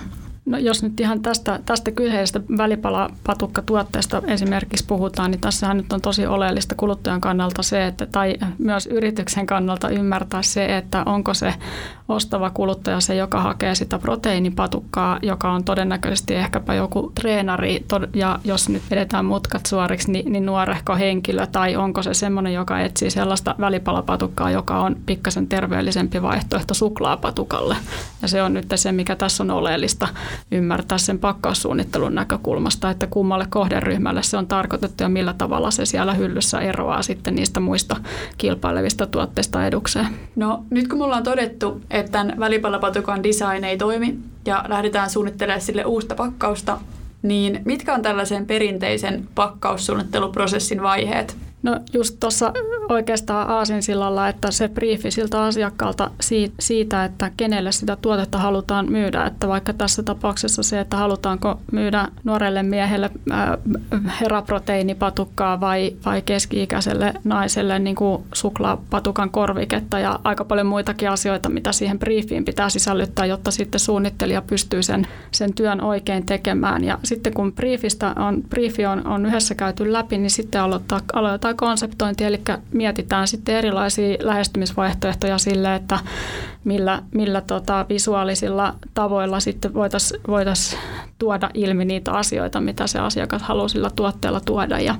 No 0.50 0.58
jos 0.58 0.82
nyt 0.82 1.00
ihan 1.00 1.22
tästä, 1.22 1.60
tästä 1.66 1.90
kyseisestä 1.90 2.40
välipalapatukkatuotteesta 2.56 4.22
esimerkiksi 4.26 4.84
puhutaan, 4.86 5.30
niin 5.30 5.40
tässähän 5.40 5.76
nyt 5.76 5.92
on 5.92 6.00
tosi 6.00 6.26
oleellista 6.26 6.74
kuluttajan 6.74 7.20
kannalta 7.20 7.62
se, 7.62 7.86
että, 7.86 8.06
tai 8.06 8.36
myös 8.58 8.86
yrityksen 8.86 9.46
kannalta 9.46 9.88
ymmärtää 9.88 10.42
se, 10.42 10.76
että 10.76 11.02
onko 11.06 11.34
se 11.34 11.54
ostava 12.08 12.50
kuluttaja 12.50 13.00
se, 13.00 13.14
joka 13.14 13.40
hakee 13.40 13.74
sitä 13.74 13.98
proteiinipatukkaa, 13.98 15.18
joka 15.22 15.52
on 15.52 15.64
todennäköisesti 15.64 16.34
ehkäpä 16.34 16.74
joku 16.74 17.12
treenari, 17.14 17.84
ja 18.14 18.38
jos 18.44 18.68
nyt 18.68 18.82
edetään 18.90 19.24
mutkat 19.24 19.66
suoriksi, 19.66 20.12
niin, 20.12 20.32
niin 20.32 20.46
nuorehko 20.46 20.96
henkilö, 20.96 21.46
tai 21.46 21.76
onko 21.76 22.02
se 22.02 22.14
semmoinen, 22.14 22.54
joka 22.54 22.80
etsii 22.80 23.10
sellaista 23.10 23.54
välipalapatukkaa, 23.60 24.50
joka 24.50 24.80
on 24.80 24.96
pikkasen 25.06 25.46
terveellisempi 25.46 26.22
vaihtoehto 26.22 26.74
suklaapatukalle. 26.74 27.76
Ja 28.22 28.28
se 28.28 28.42
on 28.42 28.54
nyt 28.54 28.66
se, 28.74 28.92
mikä 28.92 29.16
tässä 29.16 29.42
on 29.42 29.50
oleellista 29.50 30.08
ymmärtää 30.52 30.98
sen 30.98 31.18
pakkaussuunnittelun 31.18 32.14
näkökulmasta, 32.14 32.90
että 32.90 33.06
kummalle 33.06 33.46
kohderyhmälle 33.50 34.22
se 34.22 34.36
on 34.36 34.46
tarkoitettu 34.46 35.02
ja 35.02 35.08
millä 35.08 35.34
tavalla 35.38 35.70
se 35.70 35.86
siellä 35.86 36.14
hyllyssä 36.14 36.60
eroaa 36.60 37.02
sitten 37.02 37.34
niistä 37.34 37.60
muista 37.60 37.96
kilpailevista 38.38 39.06
tuotteista 39.06 39.66
edukseen. 39.66 40.06
No 40.36 40.64
nyt 40.70 40.88
kun 40.88 40.98
mulla 40.98 41.16
on 41.16 41.22
todettu, 41.22 41.80
että 41.90 42.12
tämän 42.12 42.34
välipalapatukan 42.38 43.22
design 43.22 43.64
ei 43.64 43.78
toimi 43.78 44.18
ja 44.46 44.64
lähdetään 44.68 45.10
suunnittelemaan 45.10 45.60
sille 45.60 45.84
uusta 45.84 46.14
pakkausta, 46.14 46.78
niin 47.22 47.60
mitkä 47.64 47.94
on 47.94 48.02
tällaisen 48.02 48.46
perinteisen 48.46 49.28
pakkaussuunnitteluprosessin 49.34 50.82
vaiheet? 50.82 51.36
No 51.62 51.80
just 51.92 52.16
tuossa 52.20 52.52
oikeastaan 52.88 53.50
aasinsillalla, 53.50 54.28
että 54.28 54.50
se 54.50 54.68
briefi 54.68 55.10
siltä 55.10 55.42
asiakkaalta 55.42 56.10
siitä, 56.60 57.04
että 57.04 57.30
kenelle 57.36 57.72
sitä 57.72 57.96
tuotetta 57.96 58.38
halutaan 58.38 58.90
myydä. 58.92 59.24
Että 59.26 59.48
vaikka 59.48 59.72
tässä 59.72 60.02
tapauksessa 60.02 60.62
se, 60.62 60.80
että 60.80 60.96
halutaanko 60.96 61.60
myydä 61.72 62.08
nuorelle 62.24 62.62
miehelle 62.62 63.10
heraproteiinipatukkaa 64.20 65.60
vai, 65.60 65.96
vai 66.04 66.22
keski-ikäiselle 66.22 67.14
naiselle 67.24 67.78
niin 67.78 67.96
kuin 67.96 68.22
suklaapatukan 68.34 69.30
korviketta 69.30 69.98
ja 69.98 70.20
aika 70.24 70.44
paljon 70.44 70.66
muitakin 70.66 71.10
asioita, 71.10 71.48
mitä 71.48 71.72
siihen 71.72 71.98
briefiin 71.98 72.44
pitää 72.44 72.68
sisällyttää, 72.68 73.26
jotta 73.26 73.50
sitten 73.50 73.80
suunnittelija 73.80 74.42
pystyy 74.42 74.82
sen, 74.82 75.06
sen 75.30 75.54
työn 75.54 75.80
oikein 75.80 76.26
tekemään. 76.26 76.84
Ja 76.84 76.98
sitten 77.04 77.34
kun 77.34 77.52
briefistä 77.52 78.14
on, 78.16 78.42
briefi 78.48 78.86
on, 78.86 79.06
on 79.06 79.26
yhdessä 79.26 79.54
käyty 79.54 79.92
läpi, 79.92 80.18
niin 80.18 80.30
sitten 80.30 80.60
aloittaa, 80.60 81.00
aloittaa 81.12 81.49
tai 81.50 81.68
konseptointi, 81.68 82.24
eli 82.24 82.40
mietitään 82.72 83.28
sitten 83.28 83.54
erilaisia 83.54 84.16
lähestymisvaihtoehtoja 84.20 85.38
sille, 85.38 85.74
että 85.74 85.98
millä, 86.64 87.02
millä 87.14 87.40
tota 87.40 87.86
visuaalisilla 87.88 88.74
tavoilla 88.94 89.40
sitten 89.40 89.74
voitaisiin 89.74 90.20
voitais 90.28 90.76
tuoda 91.18 91.50
ilmi 91.54 91.84
niitä 91.84 92.12
asioita, 92.12 92.60
mitä 92.60 92.86
se 92.86 92.98
asiakas 92.98 93.42
haluaa 93.42 93.68
sillä 93.68 93.90
tuotteella 93.96 94.40
tuoda. 94.40 94.80
Ja 94.80 94.94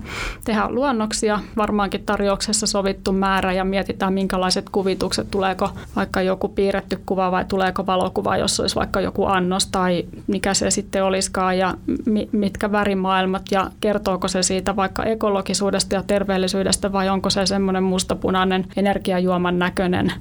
tehdään 0.44 0.74
luonnoksia, 0.74 1.40
varmaankin 1.56 2.06
tarjouksessa 2.06 2.66
sovittu 2.66 3.12
määrä 3.12 3.52
ja 3.52 3.64
mietitään 3.64 4.12
minkälaiset 4.12 4.70
kuvitukset, 4.70 5.30
tuleeko 5.30 5.70
vaikka 5.96 6.22
joku 6.22 6.48
piirretty 6.48 7.00
kuva 7.06 7.30
vai 7.30 7.44
tuleeko 7.44 7.86
valokuva, 7.86 8.36
jos 8.36 8.60
olisi 8.60 8.76
vaikka 8.76 9.00
joku 9.00 9.24
annos 9.24 9.66
tai 9.66 10.04
mikä 10.26 10.54
se 10.54 10.70
sitten 10.70 11.04
olisikaan 11.04 11.58
ja 11.58 11.74
mitkä 12.32 12.72
värimaailmat 12.72 13.42
ja 13.50 13.70
kertooko 13.80 14.28
se 14.28 14.42
siitä 14.42 14.76
vaikka 14.76 15.04
ekologisuudesta 15.04 15.94
ja 15.94 16.02
terveellisyydestä 16.06 16.39
vai 16.92 17.08
onko 17.08 17.30
se 17.30 17.46
semmoinen 17.46 17.82
mustapunainen 17.82 18.64
energiajuoman 18.76 19.58
näköinen 19.58 20.12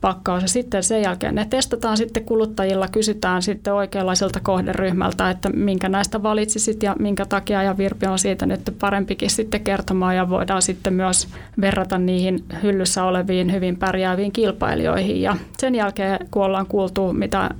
pakkaus. 0.00 0.42
Ja 0.42 0.48
sitten 0.48 0.82
sen 0.82 1.02
jälkeen 1.02 1.34
ne 1.34 1.46
testataan 1.50 1.96
sitten 1.96 2.24
kuluttajilla, 2.24 2.88
kysytään 2.88 3.42
sitten 3.42 3.74
oikeanlaiselta 3.74 4.40
kohderyhmältä, 4.40 5.30
että 5.30 5.48
minkä 5.48 5.88
näistä 5.88 6.22
valitsisit 6.22 6.82
ja 6.82 6.96
minkä 6.98 7.26
takia 7.26 7.62
ja 7.62 7.78
Virpi 7.78 8.06
on 8.06 8.18
siitä 8.18 8.46
nyt 8.46 8.74
parempikin 8.80 9.30
sitten 9.30 9.60
kertomaan 9.60 10.16
ja 10.16 10.30
voidaan 10.30 10.62
sitten 10.62 10.94
myös 10.94 11.28
verrata 11.60 11.98
niihin 11.98 12.44
hyllyssä 12.62 13.04
oleviin 13.04 13.52
hyvin 13.52 13.76
pärjääviin 13.76 14.32
kilpailijoihin. 14.32 15.22
Ja 15.22 15.36
sen 15.58 15.74
jälkeen, 15.74 16.18
kun 16.30 16.44
ollaan 16.44 16.66
kuultu, 16.66 17.12
mitä 17.12 17.50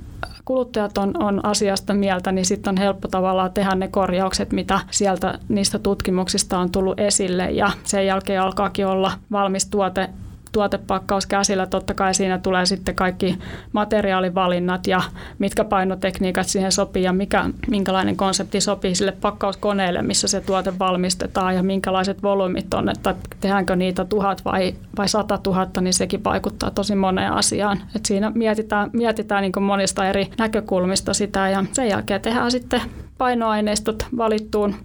kuluttajat 0.47 0.97
on, 0.97 1.23
on 1.23 1.45
asiasta 1.45 1.93
mieltä, 1.93 2.31
niin 2.31 2.45
sitten 2.45 2.71
on 2.71 2.77
helppo 2.77 3.07
tavallaan 3.07 3.53
tehdä 3.53 3.75
ne 3.75 3.87
korjaukset, 3.87 4.51
mitä 4.51 4.79
sieltä 4.91 5.39
niistä 5.49 5.79
tutkimuksista 5.79 6.59
on 6.59 6.71
tullut 6.71 6.99
esille. 6.99 7.51
Ja 7.51 7.71
sen 7.83 8.05
jälkeen 8.05 8.41
alkaakin 8.41 8.87
olla 8.87 9.11
valmis 9.31 9.69
tuote 9.69 10.09
tuotepakkaus 10.57 11.25
käsillä, 11.25 11.65
totta 11.65 11.93
kai 11.93 12.13
siinä 12.13 12.37
tulee 12.37 12.65
sitten 12.65 12.95
kaikki 12.95 13.39
materiaalivalinnat 13.73 14.87
ja 14.87 15.01
mitkä 15.39 15.63
painotekniikat 15.63 16.47
siihen 16.47 16.71
sopii 16.71 17.03
ja 17.03 17.13
mikä, 17.13 17.45
minkälainen 17.67 18.15
konsepti 18.15 18.61
sopii 18.61 18.95
sille 18.95 19.11
pakkauskoneelle, 19.11 20.01
missä 20.01 20.27
se 20.27 20.41
tuote 20.41 20.79
valmistetaan 20.79 21.55
ja 21.55 21.63
minkälaiset 21.63 22.23
volyymit 22.23 22.73
on, 22.73 22.89
että 22.89 23.15
tehdäänkö 23.39 23.75
niitä 23.75 24.05
tuhat 24.05 24.45
vai, 24.45 24.75
vai 24.97 25.09
sata 25.09 25.37
tuhatta, 25.37 25.81
niin 25.81 25.93
sekin 25.93 26.23
vaikuttaa 26.23 26.71
tosi 26.71 26.95
moneen 26.95 27.33
asiaan. 27.33 27.81
Et 27.95 28.05
siinä 28.05 28.31
mietitään, 28.35 28.89
mietitään 28.93 29.41
niin 29.41 29.63
monista 29.63 30.07
eri 30.07 30.29
näkökulmista 30.37 31.13
sitä 31.13 31.49
ja 31.49 31.65
sen 31.73 31.89
jälkeen 31.89 32.21
tehdään 32.21 32.51
sitten 32.51 32.81
painoaineistot 33.17 34.05
valittuun 34.17 34.75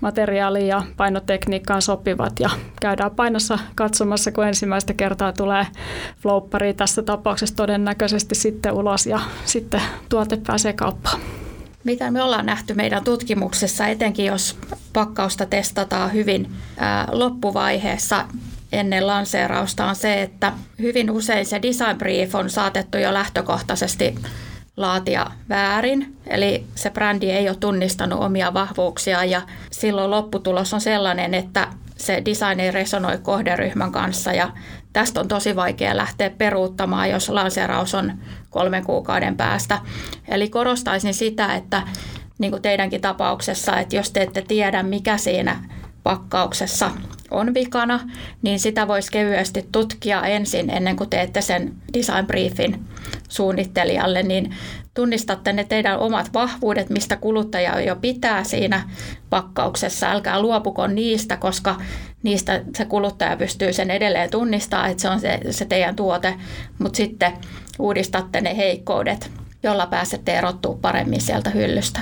materiaaliin 0.00 0.66
ja 0.66 0.82
painotekniikkaan 0.96 1.82
sopivat 1.82 2.40
ja 2.40 2.50
käydään 2.80 3.10
painossa 3.10 3.58
katsomassa, 3.74 4.32
kun 4.32 4.46
ensimmäistä 4.46 4.92
kertaa 4.92 5.32
tulee 5.32 5.66
floppari 6.22 6.74
tässä 6.74 7.02
tapauksessa 7.02 7.56
todennäköisesti 7.56 8.34
sitten 8.34 8.72
ulos 8.72 9.06
ja 9.06 9.20
sitten 9.44 9.82
tuote 10.08 10.38
pääsee 10.46 10.72
kauppaan. 10.72 11.20
Mitä 11.84 12.10
me 12.10 12.22
ollaan 12.22 12.46
nähty 12.46 12.74
meidän 12.74 13.04
tutkimuksessa, 13.04 13.86
etenkin 13.86 14.26
jos 14.26 14.58
pakkausta 14.92 15.46
testataan 15.46 16.12
hyvin 16.12 16.52
loppuvaiheessa 17.12 18.24
ennen 18.72 19.06
lanseerausta, 19.06 19.86
on 19.86 19.96
se, 19.96 20.22
että 20.22 20.52
hyvin 20.78 21.10
usein 21.10 21.46
se 21.46 21.62
design 21.62 21.98
brief 21.98 22.34
on 22.34 22.50
saatettu 22.50 22.98
jo 22.98 23.14
lähtökohtaisesti 23.14 24.14
laatia 24.76 25.30
väärin, 25.48 26.16
eli 26.26 26.64
se 26.74 26.90
brändi 26.90 27.30
ei 27.30 27.48
ole 27.48 27.56
tunnistanut 27.56 28.20
omia 28.20 28.54
vahvuuksia 28.54 29.24
ja 29.24 29.42
silloin 29.70 30.10
lopputulos 30.10 30.74
on 30.74 30.80
sellainen, 30.80 31.34
että 31.34 31.68
se 31.96 32.22
design 32.24 32.60
ei 32.60 32.70
resonoi 32.70 33.18
kohderyhmän 33.18 33.92
kanssa 33.92 34.32
ja 34.32 34.50
tästä 34.92 35.20
on 35.20 35.28
tosi 35.28 35.56
vaikea 35.56 35.96
lähteä 35.96 36.30
peruuttamaan, 36.30 37.10
jos 37.10 37.28
lanseeraus 37.28 37.94
on 37.94 38.12
kolmen 38.50 38.84
kuukauden 38.84 39.36
päästä. 39.36 39.78
Eli 40.28 40.48
korostaisin 40.48 41.14
sitä, 41.14 41.54
että 41.54 41.82
niin 42.38 42.50
kuin 42.50 42.62
teidänkin 42.62 43.00
tapauksessa, 43.00 43.78
että 43.78 43.96
jos 43.96 44.10
te 44.10 44.22
ette 44.22 44.42
tiedä, 44.42 44.82
mikä 44.82 45.16
siinä 45.16 45.64
pakkauksessa 46.02 46.90
on 47.30 47.54
vikana, 47.54 48.00
niin 48.42 48.60
sitä 48.60 48.88
voisi 48.88 49.12
kevyesti 49.12 49.68
tutkia 49.72 50.22
ensin 50.22 50.70
ennen 50.70 50.96
kuin 50.96 51.10
teette 51.10 51.40
sen 51.40 51.74
design 51.94 52.26
briefin 52.26 52.86
suunnittelijalle, 53.28 54.22
niin 54.22 54.54
tunnistatte 54.94 55.52
ne 55.52 55.64
teidän 55.64 55.98
omat 55.98 56.30
vahvuudet, 56.34 56.90
mistä 56.90 57.16
kuluttaja 57.16 57.80
jo 57.80 57.96
pitää 57.96 58.44
siinä 58.44 58.90
pakkauksessa. 59.30 60.10
Älkää 60.10 60.40
luopuko 60.40 60.86
niistä, 60.86 61.36
koska 61.36 61.76
niistä 62.22 62.62
se 62.76 62.84
kuluttaja 62.84 63.36
pystyy 63.36 63.72
sen 63.72 63.90
edelleen 63.90 64.30
tunnistamaan, 64.30 64.90
että 64.90 65.02
se 65.02 65.08
on 65.08 65.20
se, 65.20 65.40
se 65.50 65.64
teidän 65.64 65.96
tuote, 65.96 66.34
mutta 66.78 66.96
sitten 66.96 67.32
uudistatte 67.78 68.40
ne 68.40 68.56
heikkoudet, 68.56 69.30
jolla 69.62 69.86
pääsette 69.86 70.34
erottua 70.34 70.78
paremmin 70.82 71.20
sieltä 71.20 71.50
hyllystä. 71.50 72.00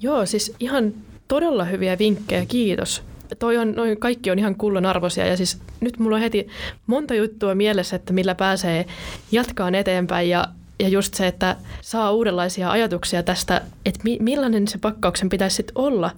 Joo, 0.00 0.26
siis 0.26 0.54
ihan 0.60 0.94
todella 1.28 1.64
hyviä 1.64 1.98
vinkkejä, 1.98 2.46
kiitos 2.46 3.02
toi 3.38 3.56
on, 3.56 3.72
noin 3.72 4.00
kaikki 4.00 4.30
on 4.30 4.38
ihan 4.38 4.56
kullon 4.56 4.86
arvoisia 4.86 5.26
ja 5.26 5.36
siis 5.36 5.58
nyt 5.80 5.98
mulla 5.98 6.16
on 6.16 6.22
heti 6.22 6.48
monta 6.86 7.14
juttua 7.14 7.54
mielessä, 7.54 7.96
että 7.96 8.12
millä 8.12 8.34
pääsee 8.34 8.86
jatkaan 9.32 9.74
eteenpäin 9.74 10.30
ja 10.30 10.48
ja 10.80 10.88
just 10.88 11.14
se, 11.14 11.26
että 11.26 11.56
saa 11.80 12.12
uudenlaisia 12.12 12.70
ajatuksia 12.70 13.22
tästä, 13.22 13.60
että 13.86 14.00
mi- 14.04 14.18
millainen 14.20 14.68
se 14.68 14.78
pakkauksen 14.78 15.28
pitäisi 15.28 15.56
sitten 15.56 15.78
olla, 15.78 16.10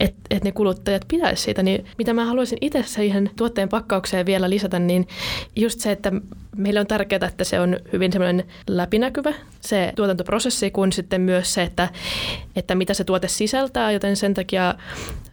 että 0.00 0.20
et 0.30 0.44
ne 0.44 0.52
kuluttajat 0.52 1.04
pitäisi 1.08 1.42
siitä. 1.42 1.62
Niin 1.62 1.86
mitä 1.98 2.12
mä 2.12 2.24
haluaisin 2.24 2.58
itse 2.60 2.82
siihen 2.86 3.30
tuotteen 3.36 3.68
pakkaukseen 3.68 4.26
vielä 4.26 4.50
lisätä, 4.50 4.78
niin 4.78 5.08
just 5.56 5.80
se, 5.80 5.92
että 5.92 6.12
meille 6.56 6.80
on 6.80 6.86
tärkeää, 6.86 7.26
että 7.28 7.44
se 7.44 7.60
on 7.60 7.76
hyvin 7.92 8.12
semmoinen 8.12 8.46
läpinäkyvä, 8.66 9.34
se 9.60 9.92
tuotantoprosessi, 9.96 10.70
kun 10.70 10.92
sitten 10.92 11.20
myös 11.20 11.54
se, 11.54 11.62
että, 11.62 11.88
että 12.56 12.74
mitä 12.74 12.94
se 12.94 13.04
tuote 13.04 13.28
sisältää, 13.28 13.92
joten 13.92 14.16
sen 14.16 14.34
takia 14.34 14.74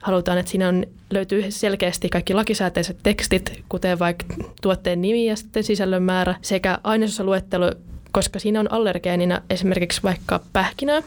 halutaan, 0.02 0.38
että 0.38 0.52
siinä 0.52 0.70
on, 0.70 0.86
löytyy 1.10 1.52
selkeästi 1.52 2.10
kaikki 2.10 2.34
lakisääteiset 2.34 2.98
tekstit, 3.04 3.64
kuten 3.70 4.00
vaikka 4.00 4.26
tuotteen 4.62 5.02
nimi 5.02 5.26
ja 5.26 5.36
sitten 5.36 5.64
sisällön 5.64 6.04
määrä 6.04 6.36
sekä 6.42 6.80
ainesosaluettelo, 6.84 7.72
koska 8.16 8.40
siinä 8.40 8.60
on 8.60 8.72
allergeenina 8.72 9.42
esimerkiksi 9.50 10.04
vaikka 10.04 10.40
pähkinää, 10.54 11.02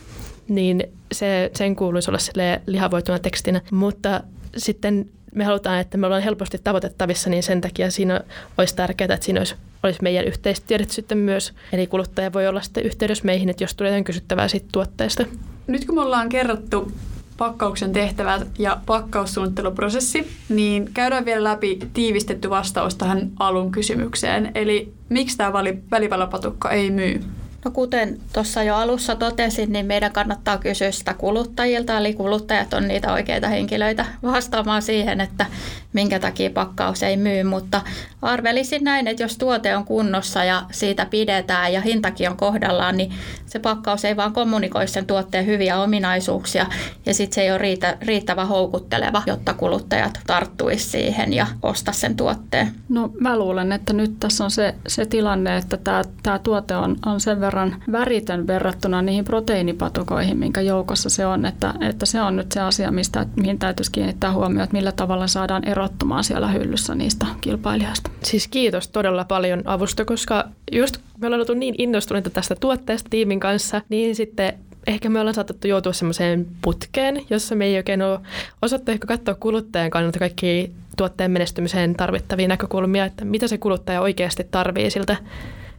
niin 0.49 0.83
se, 1.13 1.51
sen 1.55 1.77
kuuluisi 1.77 2.11
olla 2.11 2.19
lihavoituna 2.67 3.19
tekstinä. 3.19 3.61
Mutta 3.71 4.21
sitten 4.57 5.09
me 5.35 5.45
halutaan, 5.45 5.79
että 5.79 5.99
me 5.99 6.07
ollaan 6.07 6.23
helposti 6.23 6.59
tavoitettavissa, 6.65 7.31
niin 7.31 7.43
sen 7.43 7.61
takia 7.61 7.91
siinä 7.91 8.21
olisi 8.59 8.77
tärkeää, 8.77 9.15
että 9.15 9.25
siinä 9.25 9.41
olisi, 9.41 9.55
olisi 9.83 10.03
meidän 10.03 10.25
yhteistiedot 10.25 10.91
sitten 10.91 11.19
myös. 11.19 11.53
Eli 11.73 11.87
kuluttaja 11.87 12.33
voi 12.33 12.49
olla 12.49 12.61
sitten 12.61 12.85
yhteydessä 12.85 13.25
meihin, 13.25 13.49
että 13.49 13.65
jos 13.65 13.75
tulee 13.75 13.91
jotain 13.91 14.05
kysyttävää 14.05 14.49
siitä 14.49 14.67
tuotteesta. 14.73 15.25
nyt 15.67 15.85
kun 15.85 15.95
me 15.95 16.01
ollaan 16.01 16.29
kerrottu 16.29 16.93
pakkauksen 17.39 17.93
tehtävät 17.93 18.47
ja 18.59 18.77
pakkaussuunnitteluprosessi, 18.87 20.31
niin 20.49 20.91
käydään 20.95 21.25
vielä 21.25 21.45
läpi 21.45 21.79
tiivistetty 21.93 22.51
vastaus 22.51 22.95
tähän 22.95 23.31
alun 23.39 23.73
kysymykseen. 23.73 24.53
Eli 24.55 24.93
miksi 25.09 25.37
tämä 25.37 25.53
välipalapatukka 25.91 26.71
ei 26.71 26.91
myy? 26.91 27.21
No 27.65 27.71
kuten 27.71 28.19
tuossa 28.33 28.63
jo 28.63 28.77
alussa 28.77 29.17
totesin, 29.17 29.73
niin 29.73 29.87
meidän 29.87 30.13
kannattaa 30.13 30.59
kysyä 30.59 30.91
sitä 30.91 31.15
kuluttajilta, 31.15 31.99
eli 31.99 32.15
kuluttajat 32.15 32.75
on 32.75 32.89
niitä 32.89 33.13
oikeita 33.13 33.49
henkilöitä 33.49 34.07
vastaamaan 34.23 34.83
siihen, 34.83 35.21
että 35.21 35.47
minkä 35.93 36.19
takia 36.19 36.51
pakkaus 36.51 37.03
ei 37.03 37.17
myy, 37.17 37.45
mutta 37.45 37.81
arvelisin 38.23 38.85
näin, 38.85 39.09
että 39.09 39.23
jos 39.23 39.39
tuote 39.39 39.77
on 39.77 39.85
kunnossa 39.85 40.45
ja 40.45 40.63
siitä 40.71 41.07
pidetään 41.07 41.73
ja 41.73 41.81
hintakin 41.81 42.31
on 42.31 42.37
kohdallaan, 42.37 42.97
niin 42.97 43.13
se 43.47 43.59
pakkaus 43.59 44.05
ei 44.05 44.17
vaan 44.17 44.33
kommunikoi 44.33 44.89
sen 44.89 45.07
tuotteen 45.07 45.47
hyviä 45.47 45.81
ominaisuuksia 45.81 46.67
ja 47.07 47.15
sitten 47.15 47.35
se 47.35 47.43
ei 47.43 47.51
ole 47.51 47.59
riitä, 47.59 47.97
riittävä 48.01 48.45
houkutteleva, 48.45 49.23
jotta 49.27 49.55
kuluttajat 49.55 50.21
tarttuisi 50.27 50.89
siihen 50.89 51.33
ja 51.33 51.47
osta 51.63 51.93
sen 51.93 52.17
tuotteen. 52.17 52.73
No 52.89 53.11
mä 53.21 53.39
luulen, 53.39 53.73
että 53.73 53.93
nyt 53.93 54.21
tässä 54.21 54.45
on 54.45 54.51
se, 54.51 54.75
se 54.89 55.07
tilanne, 55.07 55.57
että 55.57 55.77
tämä, 55.77 56.03
tämä 56.23 56.39
tuote 56.39 56.77
on, 56.77 56.97
on 57.07 57.21
sen 57.21 57.41
verran 57.41 57.83
väritön 57.93 58.47
verrattuna 58.47 59.03
niihin 59.03 59.25
proteiinipatukoihin, 59.25 60.39
minkä 60.39 60.61
joukossa 60.61 61.11
se 61.11 61.27
on, 61.27 61.47
että, 61.47 61.75
että 61.81 62.07
se 62.07 62.21
on 62.21 62.37
nyt 62.37 62.53
se 62.53 62.61
asia, 62.61 62.91
mistä, 62.91 63.27
mihin 63.37 63.59
täytyisi 63.59 63.93
kiinnittää 63.93 64.33
huomioon, 64.33 64.65
että 64.65 64.77
millä 64.77 64.93
tavalla 64.93 65.27
saadaan 65.27 65.65
erottumaan 65.79 66.25
siellä 66.25 66.49
hyllyssä 66.49 66.95
niistä 66.95 67.27
kilpailijoista. 67.41 68.11
Siis 68.23 68.49
kiitos 68.49 68.89
todella 68.89 69.25
paljon 69.25 69.63
avusta, 69.65 70.05
koska 70.05 70.45
just 70.73 70.97
me 71.19 71.27
ollaan 71.27 71.41
oltu 71.41 71.55
niin 71.55 71.75
innostuneita 71.79 72.31
tästä 72.31 72.55
tuotteesta 72.55 73.11
tiimin 73.11 73.41
kanssa, 73.41 73.83
niin 73.89 74.17
sitten 74.17 74.53
ehkä 74.87 75.09
me 75.09 75.21
ollaan 75.21 75.35
saatettu 75.35 75.69
joutua 75.69 75.93
semmoiseen 75.93 76.47
putkeen, 76.63 77.23
jossa 77.31 77.55
me 77.55 77.67
ei 77.67 77.77
oikein 77.77 78.03
ole 78.03 78.21
osattu 78.63 78.91
ehkä 78.91 79.07
katsoa 79.07 79.35
kuluttajan 79.35 79.91
kannalta 79.91 80.19
kaikki 80.19 80.73
tuotteen 80.97 81.31
menestymiseen 81.31 81.95
tarvittavia 81.95 82.49
näkökulmia, 82.49 83.05
että 83.05 83.25
mitä 83.25 83.49
se 83.49 83.59
kuluttaja 83.59 84.01
oikeasti 84.01 84.45
tarvii 84.51 84.91
siltä 84.91 85.17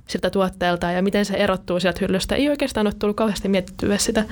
siltä 0.10 0.30
tuotteelta 0.30 0.92
ja 0.92 1.02
miten 1.02 1.26
se 1.26 1.38
erottuu 1.38 1.80
sieltä 1.80 2.00
hyllystä. 2.02 2.36
Ei 2.36 2.50
oikeastaan 2.50 2.88
ole 2.88 2.94
tullut 3.00 3.18
kauheasti 3.18 3.50
mietittyä 3.50 3.98
sitä. 3.98 4.26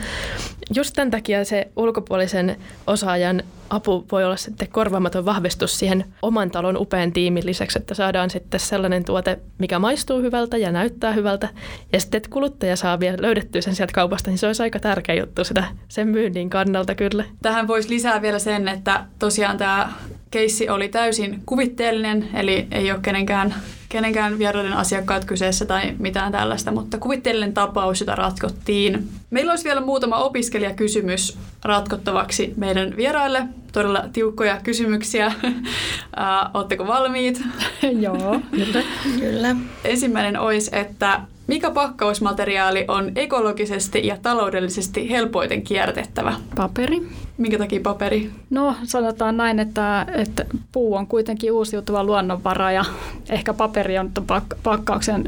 Just 0.75 0.93
tämän 0.95 1.11
takia 1.11 1.45
se 1.45 1.67
ulkopuolisen 1.75 2.57
osaajan 2.87 3.43
apu 3.69 4.05
voi 4.11 4.23
olla 4.25 4.37
sitten 4.37 4.67
korvaamaton 4.67 5.25
vahvistus 5.25 5.79
siihen 5.79 6.05
oman 6.21 6.51
talon 6.51 6.77
upean 6.77 7.11
tiimin 7.11 7.45
lisäksi, 7.45 7.79
että 7.79 7.93
saadaan 7.93 8.29
sitten 8.29 8.59
sellainen 8.59 9.05
tuote, 9.05 9.39
mikä 9.57 9.79
maistuu 9.79 10.21
hyvältä 10.21 10.57
ja 10.57 10.71
näyttää 10.71 11.11
hyvältä. 11.11 11.49
Ja 11.93 11.99
sitten, 11.99 12.17
että 12.17 12.29
kuluttaja 12.29 12.75
saa 12.75 12.99
vielä 12.99 13.17
löydettyä 13.19 13.61
sen 13.61 13.75
sieltä 13.75 13.93
kaupasta, 13.93 14.29
niin 14.29 14.37
se 14.37 14.47
olisi 14.47 14.63
aika 14.63 14.79
tärkeä 14.79 15.15
juttu 15.15 15.43
sitä 15.43 15.63
sen 15.87 16.07
myynnin 16.07 16.49
kannalta 16.49 16.95
kyllä. 16.95 17.23
Tähän 17.41 17.67
voisi 17.67 17.89
lisää 17.89 18.21
vielä 18.21 18.39
sen, 18.39 18.67
että 18.67 19.05
tosiaan 19.19 19.57
tämä 19.57 19.93
keissi 20.31 20.69
oli 20.69 20.89
täysin 20.89 21.41
kuvitteellinen, 21.45 22.29
eli 22.33 22.67
ei 22.71 22.91
ole 22.91 22.99
kenenkään, 23.01 23.55
kenenkään 23.89 24.39
vieraiden 24.39 24.73
asiakkaat 24.73 25.25
kyseessä 25.25 25.65
tai 25.65 25.93
mitään 25.99 26.31
tällaista, 26.31 26.71
mutta 26.71 26.97
kuvitteellinen 26.97 27.53
tapaus, 27.53 27.99
jota 27.99 28.15
ratkottiin. 28.15 29.09
Meillä 29.29 29.51
olisi 29.51 29.63
vielä 29.63 29.81
muutama 29.81 30.17
opiskelijakysymys 30.17 31.37
ratkottavaksi 31.63 32.53
meidän 32.57 32.97
vieraille. 32.97 33.43
Todella 33.71 34.03
tiukkoja 34.13 34.59
kysymyksiä. 34.63 35.31
Oletteko 36.53 36.87
valmiit? 36.87 37.41
Joo, 38.05 38.41
kyllä. 38.51 38.83
kyllä. 39.19 39.55
Ensimmäinen 39.83 40.39
olisi, 40.39 40.69
että 40.73 41.21
mikä 41.47 41.71
pakkausmateriaali 41.71 42.85
on 42.87 43.11
ekologisesti 43.15 44.07
ja 44.07 44.17
taloudellisesti 44.21 45.09
helpoiten 45.09 45.61
kierrätettävä? 45.61 46.33
Paperi. 46.55 47.07
Minkä 47.37 47.57
takia 47.57 47.79
paperi? 47.83 48.31
No 48.49 48.75
sanotaan 48.83 49.37
näin, 49.37 49.59
että, 49.59 50.05
että 50.13 50.45
puu 50.71 50.95
on 50.95 51.07
kuitenkin 51.07 51.51
uusiutuva 51.51 52.03
luonnonvara 52.03 52.71
ja 52.71 52.85
ehkä 53.29 53.53
paperi 53.53 53.97
on 53.97 54.11
pakkauksen 54.63 55.23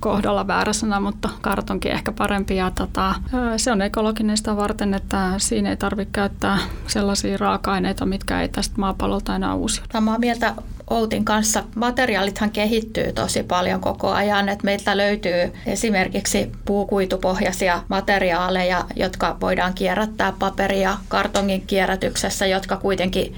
kohdalla 0.00 0.46
väärä 0.46 0.72
sana, 0.72 1.00
mutta 1.00 1.28
kartonkin 1.40 1.92
ehkä 1.92 2.12
parempi. 2.12 2.56
Ja 2.56 2.70
tota, 2.70 3.14
se 3.56 3.72
on 3.72 3.82
ekologinen 3.82 4.36
sitä 4.36 4.56
varten, 4.56 4.94
että 4.94 5.34
siinä 5.38 5.70
ei 5.70 5.76
tarvitse 5.76 6.12
käyttää 6.12 6.58
sellaisia 6.86 7.36
raaka-aineita, 7.36 8.06
mitkä 8.06 8.42
ei 8.42 8.48
tästä 8.48 8.74
maapallolta 8.76 9.36
enää 9.36 9.54
uusiudu. 9.54 9.88
Samaa 9.92 10.18
mieltä 10.18 10.54
Outin 10.90 11.24
kanssa. 11.24 11.64
Materiaalithan 11.74 12.50
kehittyy 12.50 13.12
tosi 13.12 13.42
paljon 13.42 13.80
koko 13.80 14.10
ajan, 14.10 14.48
että 14.48 14.64
meiltä 14.64 14.96
löytyy 14.96 15.52
esimerkiksi 15.66 16.52
puukuitupohjaisia 16.64 17.82
materiaaleja, 17.88 18.84
jotka 18.96 19.36
voidaan 19.40 19.74
kierrättää 19.74 20.32
paperia 20.38 20.96
kartongin 21.08 21.66
kierrätyksessä, 21.66 22.46
jotka 22.46 22.76
kuitenkin 22.76 23.34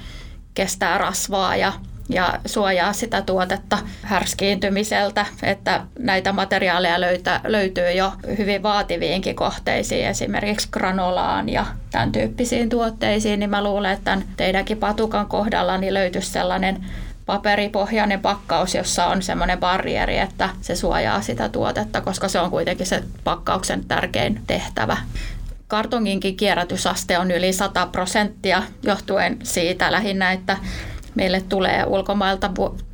kestää 0.54 0.98
rasvaa 0.98 1.56
ja 1.56 1.72
ja 2.08 2.40
suojaa 2.46 2.92
sitä 2.92 3.22
tuotetta 3.22 3.78
härskiintymiseltä, 4.02 5.26
että 5.42 5.80
näitä 5.98 6.32
materiaaleja 6.32 7.00
löytä, 7.00 7.40
löytyy 7.44 7.90
jo 7.90 8.12
hyvin 8.38 8.62
vaativiinkin 8.62 9.36
kohteisiin, 9.36 10.06
esimerkiksi 10.06 10.68
granolaan 10.72 11.48
ja 11.48 11.66
tämän 11.90 12.12
tyyppisiin 12.12 12.68
tuotteisiin, 12.68 13.40
niin 13.40 13.50
mä 13.50 13.64
luulen, 13.64 13.92
että 13.92 14.04
tämän 14.04 14.24
teidänkin 14.36 14.78
patukan 14.78 15.26
kohdalla 15.26 15.78
niin 15.78 15.94
löytyisi 15.94 16.30
sellainen 16.30 16.86
paperipohjainen 17.26 18.20
pakkaus, 18.20 18.74
jossa 18.74 19.06
on 19.06 19.22
semmoinen 19.22 19.58
barrieri, 19.58 20.18
että 20.18 20.48
se 20.60 20.76
suojaa 20.76 21.20
sitä 21.20 21.48
tuotetta, 21.48 22.00
koska 22.00 22.28
se 22.28 22.40
on 22.40 22.50
kuitenkin 22.50 22.86
se 22.86 23.02
pakkauksen 23.24 23.84
tärkein 23.84 24.40
tehtävä. 24.46 24.96
Kartonginkin 25.68 26.36
kierrätysaste 26.36 27.18
on 27.18 27.30
yli 27.30 27.52
100 27.52 27.86
prosenttia 27.86 28.62
johtuen 28.82 29.38
siitä 29.42 29.92
lähinnä, 29.92 30.32
että 30.32 30.56
meille 31.14 31.40
tulee 31.48 31.84
ulkomailta 31.86 32.50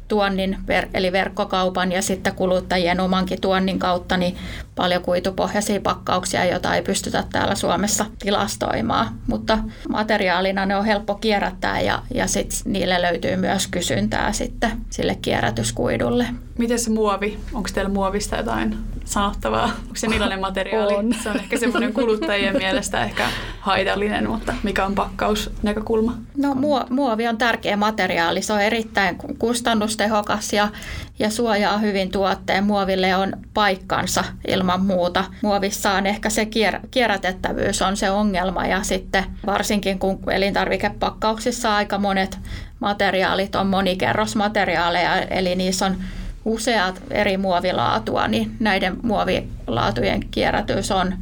tuonnin, 0.08 0.58
eli 0.94 1.12
verkkokaupan 1.12 1.92
ja 1.92 2.02
sitten 2.02 2.34
kuluttajien 2.34 3.00
omankin 3.00 3.40
tuonnin 3.40 3.78
kautta 3.78 4.16
niin 4.16 4.36
paljon 4.74 5.02
kuitupohjaisia 5.02 5.80
pakkauksia, 5.80 6.44
joita 6.44 6.74
ei 6.74 6.82
pystytä 6.82 7.24
täällä 7.32 7.54
Suomessa 7.54 8.06
tilastoimaan. 8.18 9.08
Mutta 9.26 9.58
materiaalina 9.88 10.66
ne 10.66 10.76
on 10.76 10.84
helppo 10.84 11.14
kierrättää 11.14 11.80
ja, 11.80 12.02
ja 12.14 12.26
sit 12.26 12.62
niille 12.64 13.02
löytyy 13.02 13.36
myös 13.36 13.66
kysyntää 13.66 14.32
sitten 14.32 14.70
sille 14.90 15.14
kierrätyskuidulle. 15.22 16.26
Miten 16.58 16.78
se 16.78 16.90
muovi? 16.90 17.38
Onko 17.54 17.68
teillä 17.74 17.90
muovista 17.90 18.36
jotain 18.36 18.76
sanottavaa? 19.04 19.64
Onko 19.64 19.94
se 19.94 20.08
millainen 20.08 20.40
materiaali? 20.48 20.94
On. 20.94 21.14
Se 21.22 21.30
on 21.30 21.36
ehkä 21.36 21.58
semmoinen 21.58 21.92
kuluttajien 21.92 22.56
mielestä 22.56 23.04
ehkä 23.04 23.28
haitallinen, 23.60 24.30
mutta 24.30 24.54
mikä 24.62 24.86
on 24.86 24.94
pakkausnäkökulma? 24.94 26.18
No 26.36 26.56
muovi 26.90 27.28
on 27.28 27.38
tärkeä 27.38 27.76
materiaali. 27.76 28.42
Se 28.42 28.52
on 28.52 28.60
erittäin 28.60 29.16
kustannustehokas 29.38 30.52
ja, 30.52 30.68
ja 31.18 31.30
suojaa 31.30 31.78
hyvin 31.78 32.10
tuotteen. 32.10 32.64
Muoville 32.64 33.16
on 33.16 33.32
paikkansa 33.54 34.24
ilman 34.48 34.84
muuta. 34.84 35.24
Muovissa 35.42 35.92
on 35.92 36.06
ehkä 36.06 36.30
se 36.30 36.44
kier- 36.44 36.88
kierrätettävyys 36.90 37.82
on 37.82 37.96
se 37.96 38.10
ongelma 38.10 38.66
ja 38.66 38.82
sitten 38.82 39.24
varsinkin 39.46 39.98
kun 39.98 40.20
elintarvikepakkauksissa 40.32 41.76
aika 41.76 41.98
monet 41.98 42.38
materiaalit 42.80 43.54
on 43.54 43.66
monikerrosmateriaaleja, 43.66 45.22
eli 45.22 45.54
niissä 45.54 45.86
on 45.86 45.96
useat 46.44 47.02
eri 47.10 47.36
muovilaatua, 47.36 48.28
niin 48.28 48.56
näiden 48.60 48.96
muovilaatujen 49.02 50.28
kierrätys 50.30 50.90
on, 50.90 51.14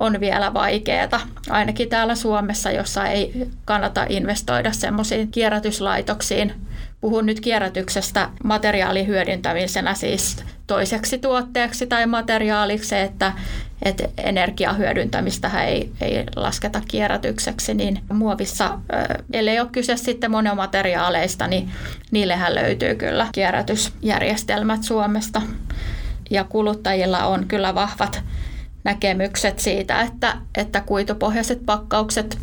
on 0.00 0.20
vielä 0.20 0.54
vaikeaa. 0.54 1.20
Ainakin 1.50 1.88
täällä 1.88 2.14
Suomessa, 2.14 2.70
jossa 2.70 3.06
ei 3.06 3.48
kannata 3.64 4.06
investoida 4.08 4.72
semmoisiin 4.72 5.30
kierrätyslaitoksiin. 5.30 6.52
Puhun 7.04 7.26
nyt 7.26 7.40
kierrätyksestä 7.40 8.30
materiaalihyödyntämisenä 8.44 9.94
siis 9.94 10.36
toiseksi 10.66 11.18
tuotteeksi 11.18 11.86
tai 11.86 12.06
materiaaliksi, 12.06 12.96
että, 12.96 13.32
että 13.82 14.08
energiahyödyntämistä 14.16 15.64
ei, 15.64 15.92
ei 16.00 16.24
lasketa 16.36 16.80
kierrätykseksi, 16.88 17.74
niin 17.74 18.00
muovissa, 18.12 18.78
ellei 19.32 19.60
ole 19.60 19.68
kyse 19.72 19.96
sitten 19.96 20.30
monomateriaaleista, 20.30 21.46
niin 21.46 21.70
niillehän 22.10 22.54
löytyy 22.54 22.94
kyllä 22.94 23.28
kierrätysjärjestelmät 23.32 24.82
Suomesta. 24.82 25.42
Ja 26.30 26.44
kuluttajilla 26.44 27.26
on 27.26 27.48
kyllä 27.48 27.74
vahvat 27.74 28.22
näkemykset 28.84 29.58
siitä, 29.58 30.00
että, 30.00 30.36
että 30.56 30.80
kuitupohjaiset 30.80 31.66
pakkaukset 31.66 32.38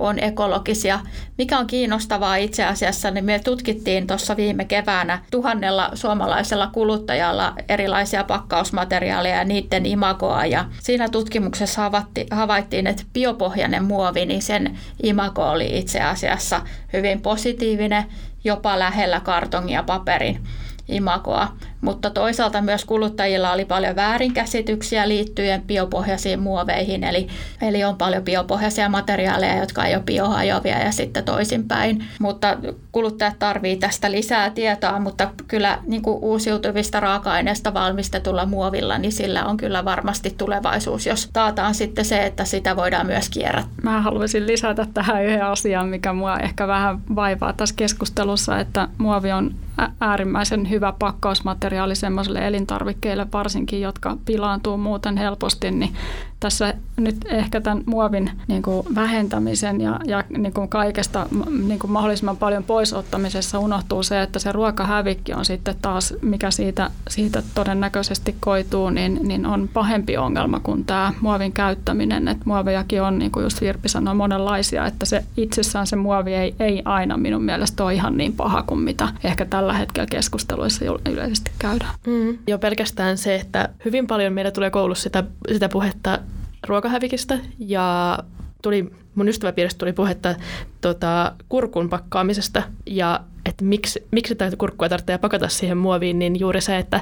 on 0.00 0.18
ekologisia. 0.18 1.00
Mikä 1.38 1.58
on 1.58 1.66
kiinnostavaa 1.66 2.36
itse 2.36 2.64
asiassa, 2.64 3.10
niin 3.10 3.24
me 3.24 3.38
tutkittiin 3.38 4.06
tuossa 4.06 4.36
viime 4.36 4.64
keväänä 4.64 5.18
tuhannella 5.30 5.90
suomalaisella 5.94 6.66
kuluttajalla 6.66 7.54
erilaisia 7.68 8.24
pakkausmateriaaleja 8.24 9.36
ja 9.36 9.44
niiden 9.44 9.86
imagoa. 9.86 10.46
Ja 10.46 10.64
siinä 10.82 11.08
tutkimuksessa 11.08 11.90
havaittiin, 12.30 12.86
että 12.86 13.02
biopohjainen 13.12 13.84
muovi, 13.84 14.26
niin 14.26 14.42
sen 14.42 14.78
imago 15.02 15.50
oli 15.50 15.78
itse 15.78 16.00
asiassa 16.00 16.60
hyvin 16.92 17.22
positiivinen, 17.22 18.04
jopa 18.44 18.78
lähellä 18.78 19.20
kartongin 19.20 19.74
ja 19.74 19.82
paperin 19.82 20.44
imagoa. 20.88 21.48
Mutta 21.80 22.10
toisaalta 22.10 22.62
myös 22.62 22.84
kuluttajilla 22.84 23.52
oli 23.52 23.64
paljon 23.64 23.96
väärinkäsityksiä 23.96 25.08
liittyen 25.08 25.62
biopohjaisiin 25.62 26.40
muoveihin, 26.40 27.04
eli, 27.04 27.28
eli 27.62 27.84
on 27.84 27.96
paljon 27.96 28.22
biopohjaisia 28.22 28.88
materiaaleja, 28.88 29.60
jotka 29.60 29.84
ei 29.84 29.94
ole 29.94 30.02
biohajoavia 30.02 30.78
ja 30.78 30.92
sitten 30.92 31.24
toisinpäin. 31.24 32.04
Mutta 32.20 32.56
kuluttajat 32.92 33.38
tarvitsevat 33.38 33.80
tästä 33.80 34.10
lisää 34.10 34.50
tietoa, 34.50 34.98
mutta 34.98 35.30
kyllä 35.48 35.78
niin 35.86 36.02
kuin 36.02 36.18
uusiutuvista 36.22 37.00
raaka-aineista 37.00 37.74
valmistetulla 37.74 38.46
muovilla, 38.46 38.98
niin 38.98 39.12
sillä 39.12 39.44
on 39.44 39.56
kyllä 39.56 39.84
varmasti 39.84 40.34
tulevaisuus, 40.38 41.06
jos 41.06 41.30
taataan 41.32 41.74
sitten 41.74 42.04
se, 42.04 42.26
että 42.26 42.44
sitä 42.44 42.76
voidaan 42.76 43.06
myös 43.06 43.28
kierrättää. 43.28 43.74
Mä 43.82 44.02
haluaisin 44.02 44.46
lisätä 44.46 44.86
tähän 44.94 45.24
yhden 45.24 45.46
asian, 45.46 45.88
mikä 45.88 46.12
mua 46.12 46.38
ehkä 46.38 46.66
vähän 46.66 47.00
vaivaa 47.14 47.52
tässä 47.52 47.74
keskustelussa, 47.78 48.58
että 48.58 48.88
muovi 48.98 49.32
on 49.32 49.54
äärimmäisen 50.00 50.70
hyvä 50.70 50.92
pakkausmateriaali 50.98 51.69
sellaisille 51.70 52.46
elintarvikkeille 52.46 53.26
varsinkin, 53.32 53.80
jotka 53.80 54.16
pilaantuu 54.24 54.76
muuten 54.76 55.16
helposti, 55.16 55.70
niin 55.70 55.94
tässä 56.40 56.74
nyt 56.96 57.16
ehkä 57.28 57.60
tämän 57.60 57.82
muovin 57.86 58.30
niin 58.48 58.62
kuin 58.62 58.86
vähentämisen 58.94 59.80
ja, 59.80 60.00
ja 60.06 60.24
niin 60.38 60.52
kuin 60.52 60.68
kaikesta 60.68 61.26
niin 61.66 61.78
kuin 61.78 61.90
mahdollisimman 61.90 62.36
paljon 62.36 62.64
poisottamisessa 62.64 63.58
unohtuu 63.58 64.02
se, 64.02 64.22
että 64.22 64.38
se 64.38 64.52
ruokahävikki 64.52 65.32
on 65.32 65.44
sitten 65.44 65.74
taas, 65.82 66.14
mikä 66.22 66.50
siitä, 66.50 66.90
siitä 67.08 67.42
todennäköisesti 67.54 68.36
koituu, 68.40 68.90
niin, 68.90 69.20
niin 69.22 69.46
on 69.46 69.68
pahempi 69.72 70.16
ongelma 70.16 70.60
kuin 70.60 70.84
tämä 70.84 71.12
muovin 71.20 71.52
käyttäminen. 71.52 72.28
Et 72.28 72.46
muovejakin 72.46 73.02
on, 73.02 73.18
niin 73.18 73.30
kuin 73.30 73.42
just 73.42 73.60
Virpi 73.60 73.88
sanoi, 73.88 74.14
monenlaisia, 74.14 74.86
että 74.86 75.06
se 75.06 75.24
itsessään 75.36 75.86
se 75.86 75.96
muovi 75.96 76.34
ei, 76.34 76.54
ei 76.60 76.82
aina 76.84 77.16
minun 77.16 77.42
mielestä 77.42 77.84
ole 77.84 77.94
ihan 77.94 78.16
niin 78.16 78.32
paha 78.32 78.62
kuin 78.62 78.80
mitä 78.80 79.08
ehkä 79.24 79.44
tällä 79.44 79.72
hetkellä 79.72 80.06
keskusteluissa 80.06 80.84
yleisesti 81.10 81.50
käydään. 81.60 81.94
Mm. 82.06 82.38
Jo 82.46 82.58
pelkästään 82.58 83.18
se, 83.18 83.34
että 83.34 83.68
hyvin 83.84 84.06
paljon 84.06 84.32
meillä 84.32 84.50
tulee 84.50 84.70
koulussa 84.70 85.02
sitä, 85.02 85.24
sitä 85.52 85.68
puhetta 85.68 86.18
ruokahävikistä 86.66 87.38
ja 87.58 88.18
tuli, 88.62 88.90
mun 89.14 89.28
ystäväpiiristä 89.28 89.78
tuli 89.78 89.92
puhetta 89.92 90.34
tota, 90.80 91.32
kurkun 91.48 91.90
pakkaamisesta 91.90 92.62
ja 92.86 93.20
että 93.46 93.64
miksi, 93.64 94.06
miksi 94.10 94.34
tätä 94.34 94.56
kurkkua 94.56 94.88
tarvitsee 94.88 95.18
pakata 95.18 95.48
siihen 95.48 95.78
muoviin, 95.78 96.18
niin 96.18 96.40
juuri 96.40 96.60
se, 96.60 96.78
että 96.78 97.00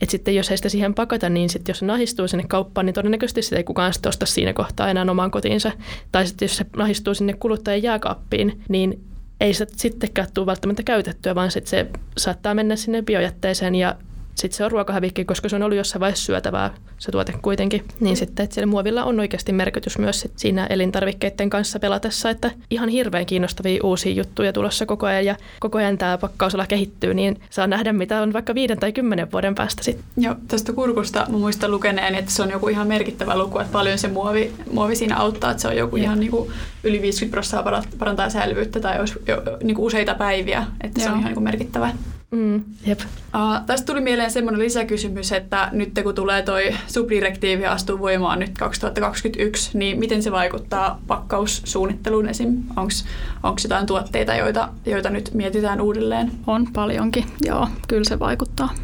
et 0.00 0.10
sitten 0.10 0.34
jos 0.34 0.50
ei 0.50 0.56
sitä 0.56 0.68
siihen 0.68 0.94
pakata, 0.94 1.28
niin 1.28 1.50
sitten 1.50 1.72
jos 1.72 1.78
se 1.78 1.86
nahistuu 1.86 2.28
sinne 2.28 2.44
kauppaan, 2.48 2.86
niin 2.86 2.94
todennäköisesti 2.94 3.42
sitä 3.42 3.56
ei 3.56 3.64
kukaan 3.64 3.92
sitten 3.92 4.08
osta 4.08 4.26
siinä 4.26 4.52
kohtaa 4.52 4.88
enää 4.88 5.06
omaan 5.10 5.30
kotiinsa. 5.30 5.72
Tai 6.12 6.26
sitten 6.26 6.46
jos 6.46 6.56
se 6.56 6.66
nahistuu 6.76 7.14
sinne 7.14 7.32
kuluttajan 7.32 7.82
jääkaappiin, 7.82 8.62
niin 8.68 9.04
ei 9.40 9.54
se 9.54 9.66
sittenkään 9.76 10.28
tule 10.34 10.46
välttämättä 10.46 10.82
käytettyä, 10.82 11.34
vaan 11.34 11.50
sitten 11.50 11.70
se 11.70 11.86
saattaa 12.16 12.54
mennä 12.54 12.76
sinne 12.76 13.02
biojätteeseen 13.02 13.74
ja 13.74 13.96
sitten 14.36 14.56
se 14.56 14.64
on 14.64 14.70
ruokahävikki, 14.70 15.24
koska 15.24 15.48
se 15.48 15.56
on 15.56 15.62
ollut 15.62 15.78
jossain 15.78 16.00
vaiheessa 16.00 16.24
syötävää 16.24 16.74
se 16.98 17.12
tuote 17.12 17.34
kuitenkin. 17.42 17.84
Niin 18.00 18.16
sitten, 18.16 18.44
että 18.44 18.54
siellä 18.54 18.66
muovilla 18.66 19.04
on 19.04 19.20
oikeasti 19.20 19.52
merkitys 19.52 19.98
myös 19.98 20.20
sit 20.20 20.32
siinä 20.36 20.66
elintarvikkeiden 20.66 21.50
kanssa 21.50 21.78
pelatessa, 21.78 22.30
että 22.30 22.50
ihan 22.70 22.88
hirveän 22.88 23.26
kiinnostavia 23.26 23.80
uusia 23.82 24.12
juttuja 24.12 24.52
tulossa 24.52 24.86
koko 24.86 25.06
ajan 25.06 25.24
ja 25.24 25.36
koko 25.60 25.78
ajan 25.78 25.98
tämä 25.98 26.18
pakkausala 26.18 26.66
kehittyy, 26.66 27.14
niin 27.14 27.40
saa 27.50 27.66
nähdä 27.66 27.92
mitä 27.92 28.22
on 28.22 28.32
vaikka 28.32 28.54
viiden 28.54 28.78
tai 28.78 28.92
kymmenen 28.92 29.32
vuoden 29.32 29.54
päästä 29.54 29.82
sitten. 29.82 30.04
Joo, 30.16 30.34
tästä 30.48 30.72
kurkusta 30.72 31.26
mä 31.28 31.38
muistan 31.38 31.70
lukeneen, 31.70 32.14
että 32.14 32.30
se 32.30 32.42
on 32.42 32.50
joku 32.50 32.68
ihan 32.68 32.86
merkittävä 32.86 33.38
luku, 33.38 33.58
että 33.58 33.72
paljon 33.72 33.98
se 33.98 34.08
muovi, 34.08 34.52
muovi 34.72 34.96
siinä 34.96 35.16
auttaa, 35.16 35.50
että 35.50 35.60
se 35.60 35.68
on 35.68 35.76
joku 35.76 35.96
ja. 35.96 36.02
ihan 36.02 36.20
niin 36.20 36.30
kuin 36.30 36.50
yli 36.84 37.02
50 37.02 37.32
prosenttia 37.32 37.98
parantaa 37.98 38.30
säilyvyyttä 38.30 38.80
tai 38.80 39.00
olisi 39.00 39.14
jo, 39.26 39.42
niin 39.62 39.74
kuin 39.74 39.86
useita 39.86 40.14
päiviä, 40.14 40.66
että 40.80 41.00
Joo. 41.00 41.04
se 41.04 41.12
on 41.12 41.18
ihan 41.18 41.24
niin 41.24 41.34
kuin 41.34 41.44
merkittävä. 41.44 41.92
Mm, 42.30 42.64
jep. 42.86 43.00
Uh, 43.00 43.66
tästä 43.66 43.86
tuli 43.86 44.00
mieleen 44.00 44.30
semmoinen 44.30 44.62
lisäkysymys, 44.62 45.32
että 45.32 45.68
nyt 45.72 45.90
kun 46.02 46.14
tulee 46.14 46.42
toi 46.42 46.74
subdirektiivi 46.86 47.66
astuu 47.66 47.98
voimaan 47.98 48.38
nyt 48.38 48.58
2021, 48.58 49.78
niin 49.78 49.98
miten 49.98 50.22
se 50.22 50.32
vaikuttaa 50.32 51.00
pakkaussuunnitteluun 51.06 52.28
esim? 52.28 52.62
Onko 52.76 53.58
jotain 53.64 53.86
tuotteita, 53.86 54.34
joita, 54.34 54.68
joita 54.86 55.10
nyt 55.10 55.30
mietitään 55.34 55.80
uudelleen? 55.80 56.32
On 56.46 56.66
paljonkin, 56.72 57.24
joo, 57.44 57.68
kyllä 57.88 58.04
se 58.04 58.18
vaikuttaa. 58.18 58.74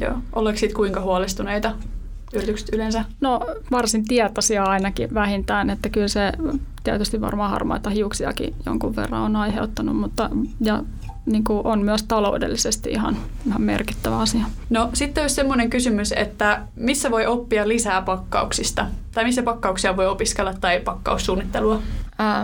Joo. 0.00 0.14
Ollaanko 0.32 0.58
siitä 0.58 0.74
kuinka 0.74 1.00
huolestuneita 1.00 1.72
yritykset 2.32 2.68
yleensä? 2.72 3.04
No 3.20 3.40
varsin 3.70 4.04
tietoisia 4.04 4.64
ainakin 4.64 5.14
vähintään, 5.14 5.70
että 5.70 5.88
kyllä 5.88 6.08
se 6.08 6.32
tietysti 6.84 7.20
varmaan 7.20 7.50
harmaita 7.50 7.90
hiuksiakin 7.90 8.54
jonkun 8.66 8.96
verran 8.96 9.22
on 9.22 9.36
aiheuttanut, 9.36 9.96
mutta 9.96 10.30
ja 10.60 10.82
niin 11.26 11.44
kuin 11.44 11.66
on 11.66 11.82
myös 11.82 12.02
taloudellisesti 12.02 12.90
ihan, 12.90 13.16
ihan 13.46 13.62
merkittävä 13.62 14.18
asia. 14.18 14.44
No 14.70 14.90
sitten 14.94 15.22
olisi 15.22 15.34
semmoinen 15.34 15.70
kysymys, 15.70 16.12
että 16.12 16.62
missä 16.76 17.10
voi 17.10 17.26
oppia 17.26 17.68
lisää 17.68 18.02
pakkauksista? 18.02 18.86
Tai 19.14 19.24
missä 19.24 19.42
pakkauksia 19.42 19.96
voi 19.96 20.06
opiskella 20.06 20.54
tai 20.54 20.80
pakkaussuunnittelua? 20.80 21.82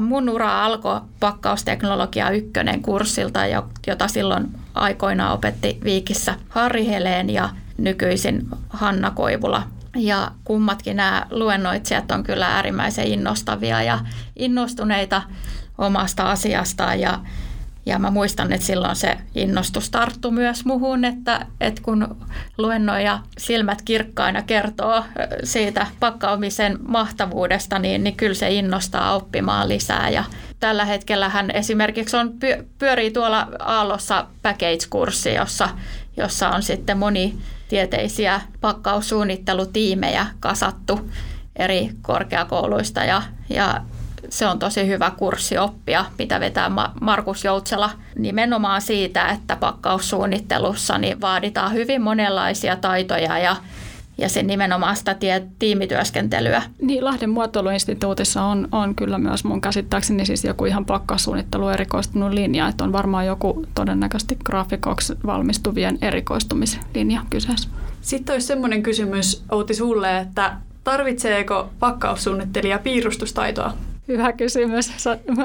Mun 0.00 0.28
ura 0.28 0.64
alkoi 0.64 1.00
pakkausteknologia 1.20 2.30
ykkönen 2.30 2.82
kurssilta, 2.82 3.40
jota 3.86 4.08
silloin 4.08 4.48
aikoinaan 4.74 5.32
opetti 5.32 5.78
Viikissä 5.84 6.34
Harri 6.48 6.86
Heleen 6.86 7.30
ja 7.30 7.48
nykyisin 7.78 8.48
Hanna 8.68 9.10
Koivula. 9.10 9.62
Ja 9.96 10.30
kummatkin 10.44 10.96
nämä 10.96 11.26
luennoitsijat 11.30 12.10
on 12.10 12.22
kyllä 12.22 12.46
äärimmäisen 12.46 13.06
innostavia 13.06 13.82
ja 13.82 13.98
innostuneita 14.36 15.22
omasta 15.78 16.30
asiastaan 16.30 17.00
ja 17.00 17.18
ja 17.86 17.98
mä 17.98 18.10
muistan, 18.10 18.52
että 18.52 18.66
silloin 18.66 18.96
se 18.96 19.18
innostus 19.34 19.90
tarttu 19.90 20.30
myös 20.30 20.64
muhun, 20.64 21.04
että, 21.04 21.46
että 21.60 21.82
kun 21.82 22.16
luennoja 22.58 23.18
silmät 23.38 23.82
kirkkaina 23.82 24.42
kertoo 24.42 25.04
siitä 25.44 25.86
pakkaamisen 26.00 26.78
mahtavuudesta, 26.88 27.78
niin, 27.78 28.04
niin 28.04 28.16
kyllä 28.16 28.34
se 28.34 28.50
innostaa 28.50 29.14
oppimaan 29.14 29.68
lisää. 29.68 30.10
Ja 30.10 30.24
tällä 30.60 30.84
hetkellä 30.84 31.28
hän 31.28 31.50
esimerkiksi 31.50 32.16
on, 32.16 32.32
pyörii 32.78 33.10
tuolla 33.10 33.48
Aallossa 33.58 34.26
package-kurssi, 34.42 35.34
jossa, 35.34 35.68
jossa 36.16 36.48
on 36.48 36.62
sitten 36.62 36.98
monitieteisiä 36.98 38.40
pakkaussuunnittelutiimejä 38.60 40.26
kasattu 40.40 41.10
eri 41.56 41.90
korkeakouluista 42.02 43.04
ja, 43.04 43.22
ja 43.48 43.80
se 44.32 44.46
on 44.46 44.58
tosi 44.58 44.86
hyvä 44.86 45.12
kurssi 45.16 45.58
oppia, 45.58 46.04
mitä 46.18 46.40
vetää 46.40 46.70
Markus 47.00 47.44
Joutsela 47.44 47.90
nimenomaan 48.18 48.82
siitä, 48.82 49.28
että 49.28 49.56
pakkaussuunnittelussa 49.56 50.98
niin 50.98 51.20
vaaditaan 51.20 51.72
hyvin 51.72 52.02
monenlaisia 52.02 52.76
taitoja 52.76 53.38
ja 53.38 53.56
ja 54.18 54.28
sen 54.28 54.46
nimenomaan 54.46 54.96
sitä 54.96 55.14
tie, 55.14 55.42
tiimityöskentelyä. 55.58 56.62
Niin, 56.82 57.04
Lahden 57.04 57.30
muotoiluinstituutissa 57.30 58.42
on, 58.42 58.68
on 58.72 58.94
kyllä 58.94 59.18
myös 59.18 59.44
mun 59.44 59.60
käsittääkseni 59.60 60.26
siis 60.26 60.44
joku 60.44 60.64
ihan 60.64 60.84
pakkaussuunnittelu 60.84 61.68
erikoistunut 61.68 62.32
linja, 62.32 62.68
että 62.68 62.84
on 62.84 62.92
varmaan 62.92 63.26
joku 63.26 63.66
todennäköisesti 63.74 64.36
graafikoksi 64.44 65.14
valmistuvien 65.26 65.98
erikoistumislinja 66.02 67.20
kyseessä. 67.30 67.68
Sitten 68.00 68.32
olisi 68.32 68.46
semmoinen 68.46 68.82
kysymys 68.82 69.44
Outi 69.50 69.74
sulle, 69.74 70.18
että 70.18 70.56
tarvitseeko 70.84 71.70
pakkaussuunnittelija 71.78 72.78
piirustustaitoa? 72.78 73.72
Hyvä 74.08 74.32
kysymys. 74.32 74.90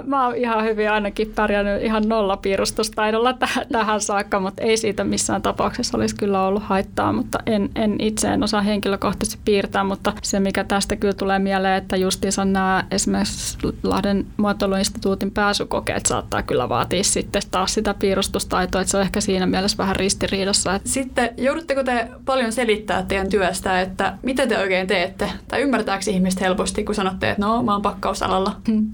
Mä 0.05 0.25
oon 0.25 0.35
ihan 0.35 0.63
hyvin 0.63 0.91
ainakin 0.91 1.31
pärjännyt 1.35 1.83
ihan 1.83 2.03
nolla 2.07 2.37
piirustustaidolla 2.37 3.37
tähän 3.71 4.01
saakka, 4.01 4.39
mutta 4.39 4.61
ei 4.61 4.77
siitä 4.77 5.03
missään 5.03 5.41
tapauksessa 5.41 5.97
olisi 5.97 6.15
kyllä 6.15 6.43
ollut 6.43 6.63
haittaa, 6.63 7.13
mutta 7.13 7.39
en, 7.45 7.69
en 7.75 7.95
itse 7.99 8.27
en 8.27 8.43
osaa 8.43 8.61
henkilökohtaisesti 8.61 9.39
piirtää, 9.45 9.83
mutta 9.83 10.13
se 10.21 10.39
mikä 10.39 10.63
tästä 10.63 10.95
kyllä 10.95 11.13
tulee 11.13 11.39
mieleen, 11.39 11.77
että 11.77 11.97
justiinsa 11.97 12.45
nämä 12.45 12.83
esimerkiksi 12.91 13.57
Lahden 13.83 14.25
muotoiluinstituutin 14.37 15.31
pääsykokeet 15.31 16.05
saattaa 16.05 16.43
kyllä 16.43 16.69
vaatia 16.69 17.03
sitten 17.03 17.41
taas 17.51 17.73
sitä 17.73 17.93
piirustustaitoa, 17.93 18.81
että 18.81 18.91
se 18.91 18.97
on 18.97 19.03
ehkä 19.03 19.21
siinä 19.21 19.45
mielessä 19.45 19.77
vähän 19.77 19.95
ristiriidassa. 19.95 20.79
Sitten 20.83 21.29
joudutteko 21.37 21.83
te 21.83 22.07
paljon 22.25 22.51
selittää 22.51 23.03
teidän 23.03 23.29
työstä, 23.29 23.81
että 23.81 24.17
mitä 24.23 24.47
te 24.47 24.57
oikein 24.57 24.87
teette? 24.87 25.31
Tai 25.47 25.61
ymmärtääkö 25.61 26.03
ihmiset 26.11 26.41
helposti, 26.41 26.83
kun 26.83 26.95
sanotte, 26.95 27.29
että 27.29 27.45
no 27.45 27.63
mä 27.63 27.73
oon 27.73 27.81
pakkausalalla 27.81 28.46
tavalla? 28.51 28.61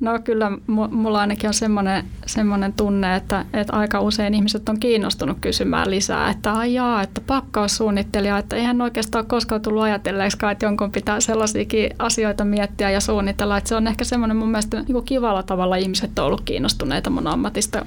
No 0.00 0.18
kyllä 0.24 0.50
mulla 0.90 1.20
ainakin 1.20 1.48
on 1.48 1.54
semmoinen, 1.54 2.04
semmoinen 2.26 2.72
tunne, 2.72 3.16
että, 3.16 3.44
että 3.52 3.72
aika 3.76 4.00
usein 4.00 4.34
ihmiset 4.34 4.68
on 4.68 4.80
kiinnostunut 4.80 5.38
kysymään 5.40 5.90
lisää, 5.90 6.30
että 6.30 6.58
ajaa, 6.58 7.02
että 7.02 7.20
pakkaussuunnittelija, 7.20 8.38
että 8.38 8.56
eihän 8.56 8.80
oikeastaan 8.80 9.26
koskaan 9.26 9.62
tullut 9.62 9.82
ajatelleeksikaan, 9.82 10.52
että 10.52 10.66
jonkun 10.66 10.92
pitää 10.92 11.20
sellaisiakin 11.20 11.90
asioita 11.98 12.44
miettiä 12.44 12.90
ja 12.90 13.00
suunnitella. 13.00 13.56
Että 13.58 13.68
se 13.68 13.74
on 13.74 13.86
ehkä 13.86 14.04
semmoinen 14.04 14.36
mun 14.36 14.48
mielestä 14.48 14.84
niin 14.88 15.04
kivalla 15.04 15.42
tavalla 15.42 15.76
ihmiset 15.76 16.18
on 16.18 16.26
ollut 16.26 16.40
kiinnostuneita 16.40 17.10
mun 17.10 17.26
ammatista 17.26 17.86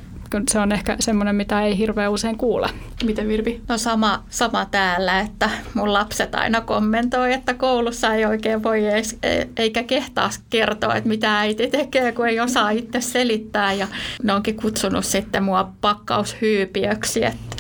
se 0.51 0.59
on 0.59 0.71
ehkä 0.71 0.95
semmoinen, 0.99 1.36
mitä 1.36 1.61
ei 1.61 1.77
hirveän 1.77 2.11
usein 2.11 2.38
kuule. 2.38 2.69
Miten 3.03 3.27
Virpi? 3.27 3.61
No 3.67 3.77
sama, 3.77 4.23
sama 4.29 4.65
täällä, 4.65 5.19
että 5.19 5.49
mun 5.73 5.93
lapset 5.93 6.36
aina 6.36 6.61
kommentoi, 6.61 7.34
että 7.34 7.53
koulussa 7.53 8.13
ei 8.13 8.25
oikein 8.25 8.63
voi 8.63 8.86
edes, 8.86 9.17
e, 9.23 9.45
eikä 9.57 9.84
kehtaa 9.84 10.29
kertoa, 10.49 10.95
että 10.95 11.09
mitä 11.09 11.39
äiti 11.39 11.67
tekee, 11.67 12.11
kun 12.11 12.27
ei 12.27 12.39
osaa 12.39 12.69
itse 12.69 13.01
selittää. 13.01 13.73
Ja 13.73 13.88
ne 14.23 14.34
onkin 14.34 14.55
kutsunut 14.55 15.05
sitten 15.05 15.43
mua 15.43 15.71
pakkaushyypiöksi, 15.81 17.25
että 17.25 17.53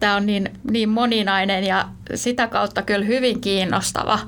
Tämä 0.00 0.16
on 0.16 0.26
niin, 0.26 0.50
niin 0.70 0.88
moninainen 0.88 1.64
ja 1.64 1.88
sitä 2.14 2.46
kautta 2.46 2.82
kyllä 2.82 3.04
hyvin 3.04 3.40
kiinnostava 3.40 4.18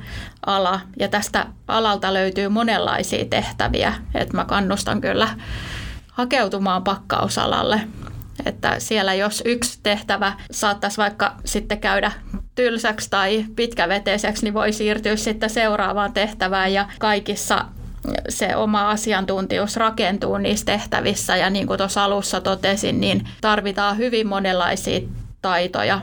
ala. 0.47 0.81
Ja 0.99 1.09
tästä 1.09 1.47
alalta 1.69 2.15
löytyy 2.15 2.49
monenlaisia 2.49 3.25
tehtäviä. 3.25 3.95
että 4.15 4.37
mä 4.37 4.45
kannustan 4.45 5.01
kyllä 5.01 5.29
hakeutumaan 6.21 6.85
pakkausalalle. 6.85 7.81
Että 8.47 8.75
siellä 8.79 9.15
jos 9.15 9.43
yksi 9.47 9.81
tehtävä 9.83 10.33
saattaisi 10.51 10.97
vaikka 10.97 11.35
sitten 11.45 11.81
käydä 11.81 12.13
tylsäksi 12.55 13.11
tai 13.11 13.45
pitkäveteiseksi, 13.57 14.45
niin 14.45 14.55
voi 14.55 14.73
siirtyä 14.73 15.17
sitten 15.17 15.51
seuraavaan 15.51 16.13
tehtävään 16.13 16.73
ja 16.73 16.89
kaikissa 16.99 17.65
se 18.29 18.57
oma 18.57 18.91
asiantuntijuus 18.91 19.77
rakentuu 19.77 20.39
niissä 20.39 20.67
tehtävissä 20.67 21.37
ja 21.37 21.51
niin 21.51 21.67
kuin 21.67 21.79
tuossa 21.79 22.05
alussa 22.05 22.41
totesin, 22.41 23.01
niin 23.01 23.29
tarvitaan 23.41 23.97
hyvin 23.97 24.27
monenlaisia 24.27 25.01
taitoja 25.43 26.01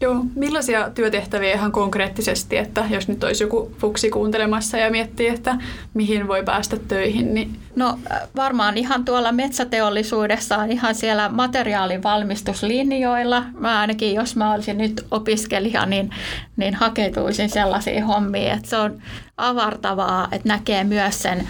Joo, 0.00 0.24
millaisia 0.34 0.90
työtehtäviä 0.90 1.54
ihan 1.54 1.72
konkreettisesti, 1.72 2.56
että 2.56 2.84
jos 2.90 3.08
nyt 3.08 3.24
olisi 3.24 3.44
joku 3.44 3.72
fuksi 3.78 4.10
kuuntelemassa 4.10 4.78
ja 4.78 4.90
miettii, 4.90 5.28
että 5.28 5.56
mihin 5.94 6.28
voi 6.28 6.42
päästä 6.44 6.76
töihin? 6.88 7.34
Niin... 7.34 7.58
No 7.76 7.98
varmaan 8.36 8.76
ihan 8.76 9.04
tuolla 9.04 9.32
metsäteollisuudessa 9.32 10.64
ihan 10.64 10.94
siellä 10.94 11.28
materiaalivalmistuslinjoilla. 11.28 13.44
Mä 13.58 13.80
ainakin, 13.80 14.14
jos 14.14 14.36
mä 14.36 14.52
olisin 14.52 14.78
nyt 14.78 15.06
opiskelija, 15.10 15.86
niin, 15.86 16.10
niin 16.56 16.74
hakeutuisin 16.74 17.50
sellaisiin 17.50 18.04
hommiin, 18.04 18.52
että 18.52 18.68
se 18.68 18.76
on 18.76 19.02
avartavaa, 19.36 20.28
että 20.32 20.48
näkee 20.48 20.84
myös 20.84 21.22
sen, 21.22 21.48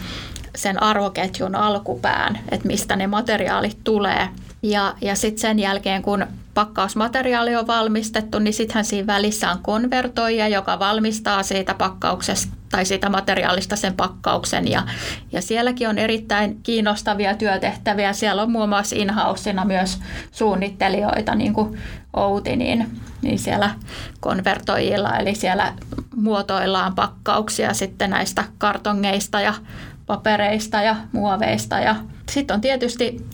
sen 0.57 0.83
arvoketjun 0.83 1.55
alkupään, 1.55 2.39
että 2.51 2.67
mistä 2.67 2.97
ne 2.97 3.07
materiaalit 3.07 3.79
tulee. 3.85 4.29
Ja, 4.63 4.95
ja 5.01 5.15
sitten 5.15 5.41
sen 5.41 5.59
jälkeen, 5.59 6.03
kun 6.03 6.27
pakkausmateriaali 6.57 7.57
on 7.57 7.67
valmistettu, 7.67 8.39
niin 8.39 8.55
sittenhän 8.55 8.85
siinä 8.85 9.07
välissä 9.07 9.51
on 9.51 9.59
konvertoija, 9.63 10.49
joka 10.49 10.79
valmistaa 10.79 11.43
siitä 11.43 11.75
pakkauksesta 11.75 12.57
tai 12.71 12.85
siitä 12.85 13.09
materiaalista 13.09 13.77
sen 13.77 13.95
pakkauksen. 13.95 14.71
Ja, 14.71 14.83
ja 15.33 15.43
sielläkin 15.43 15.89
on 15.89 15.99
erittäin 15.99 16.63
kiinnostavia 16.63 17.35
työtehtäviä. 17.35 18.13
Siellä 18.13 18.43
on 18.43 18.51
muun 18.51 18.69
muassa 18.69 18.97
in 18.97 19.13
myös 19.65 19.99
suunnittelijoita, 20.33 21.35
niin 21.35 21.55
kuin 21.55 21.79
Outi, 22.13 22.57
niin, 22.57 23.01
niin 23.23 23.39
siellä 23.39 23.71
konvertoijilla, 24.21 25.17
eli 25.19 25.35
siellä 25.35 25.73
muotoillaan 26.17 26.95
pakkauksia 26.95 27.75
sitten 27.75 28.11
näistä 28.11 28.45
kartongeista 28.59 29.41
ja 29.41 29.55
papereista 30.07 30.83
ja 30.83 30.97
muoveista. 31.13 31.79
Ja 31.79 31.97
sitten 32.31 32.55
on 32.55 32.61
tietysti 32.61 33.27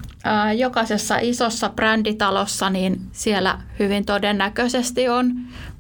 jokaisessa 0.57 1.19
isossa 1.19 1.69
bränditalossa, 1.69 2.71
niin 2.71 3.01
siellä 3.13 3.59
hyvin 3.79 4.05
todennäköisesti 4.05 5.09
on 5.09 5.35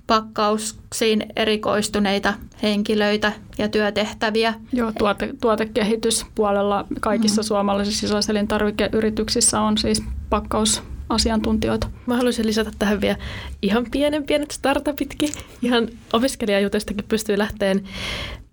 pakkauksiin 0.07 1.27
erikoistuneita 1.37 2.35
henkilöitä 2.63 3.33
ja 3.59 3.69
työtehtäviä. 3.69 4.55
Joo, 4.73 4.93
tuote, 4.99 5.31
tuotekehityspuolella 5.41 6.87
kaikissa 7.01 7.43
mm. 7.43 7.47
suomalaisissa 7.47 8.01
sisäiselintarvikeyrityksissä 8.01 9.61
on 9.61 9.79
siis 9.79 10.03
pakkausasiantuntijoita. 10.31 11.91
Mä 12.07 12.17
haluaisin 12.17 12.47
lisätä 12.47 12.71
tähän 12.79 13.01
vielä 13.01 13.17
ihan 13.63 13.87
pienen 13.91 14.25
pienet 14.25 14.51
startupitkin. 14.51 15.33
Ihan 15.63 15.89
opiskelijajutuistakin 16.13 17.05
pystyy 17.09 17.39
lähteen 17.39 17.85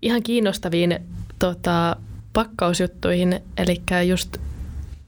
ihan 0.02 0.24
kiinnostaviin 0.24 1.00
tota, 1.40 1.96
pakkausjuttuihin, 2.34 3.40
eli 3.58 3.82
just 4.08 4.38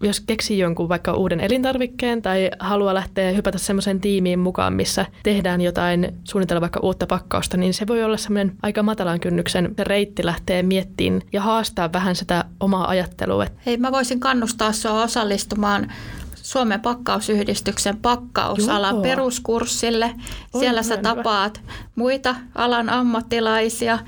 jos 0.01 0.19
keksii 0.19 0.59
jonkun 0.59 0.89
vaikka 0.89 1.13
uuden 1.13 1.39
elintarvikkeen 1.39 2.21
tai 2.21 2.51
haluaa 2.59 2.93
lähteä 2.93 3.31
hypätä 3.31 3.57
semmoisen 3.57 4.01
tiimiin 4.01 4.39
mukaan, 4.39 4.73
missä 4.73 5.05
tehdään 5.23 5.61
jotain, 5.61 6.13
suunnitella 6.23 6.61
vaikka 6.61 6.79
uutta 6.79 7.07
pakkausta, 7.07 7.57
niin 7.57 7.73
se 7.73 7.87
voi 7.87 8.03
olla 8.03 8.17
semmoinen 8.17 8.55
aika 8.63 8.83
matalan 8.83 9.19
kynnyksen 9.19 9.73
reitti 9.79 10.25
lähteä 10.25 10.63
miettimään 10.63 11.21
ja 11.33 11.41
haastaa 11.41 11.93
vähän 11.93 12.15
sitä 12.15 12.45
omaa 12.59 12.87
ajattelua. 12.87 13.45
Hei, 13.65 13.77
mä 13.77 13.91
voisin 13.91 14.19
kannustaa 14.19 14.71
sinua 14.71 15.03
osallistumaan 15.03 15.91
Suomen 16.35 16.81
pakkausyhdistyksen 16.81 17.97
pakkausalan 17.97 18.95
Joo. 18.95 19.03
peruskurssille. 19.03 20.15
Siellä 20.59 20.79
Oi, 20.79 20.83
sä 20.83 20.97
tapaat 20.97 21.57
hyvä. 21.57 21.73
muita 21.95 22.35
alan 22.55 22.89
ammattilaisia 22.89 23.99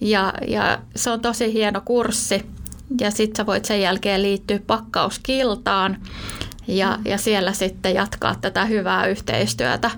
ja, 0.00 0.32
ja 0.46 0.78
se 0.96 1.10
on 1.10 1.20
tosi 1.20 1.52
hieno 1.52 1.80
kurssi 1.84 2.46
ja 3.00 3.10
sitten 3.10 3.36
sä 3.36 3.46
voit 3.46 3.64
sen 3.64 3.80
jälkeen 3.80 4.22
liittyä 4.22 4.58
pakkauskiltaan 4.66 5.96
ja, 6.68 6.96
mm. 6.96 7.06
ja 7.06 7.18
siellä 7.18 7.52
sitten 7.52 7.94
jatkaa 7.94 8.34
tätä 8.40 8.64
hyvää 8.64 9.06
yhteistyötä. 9.06 9.90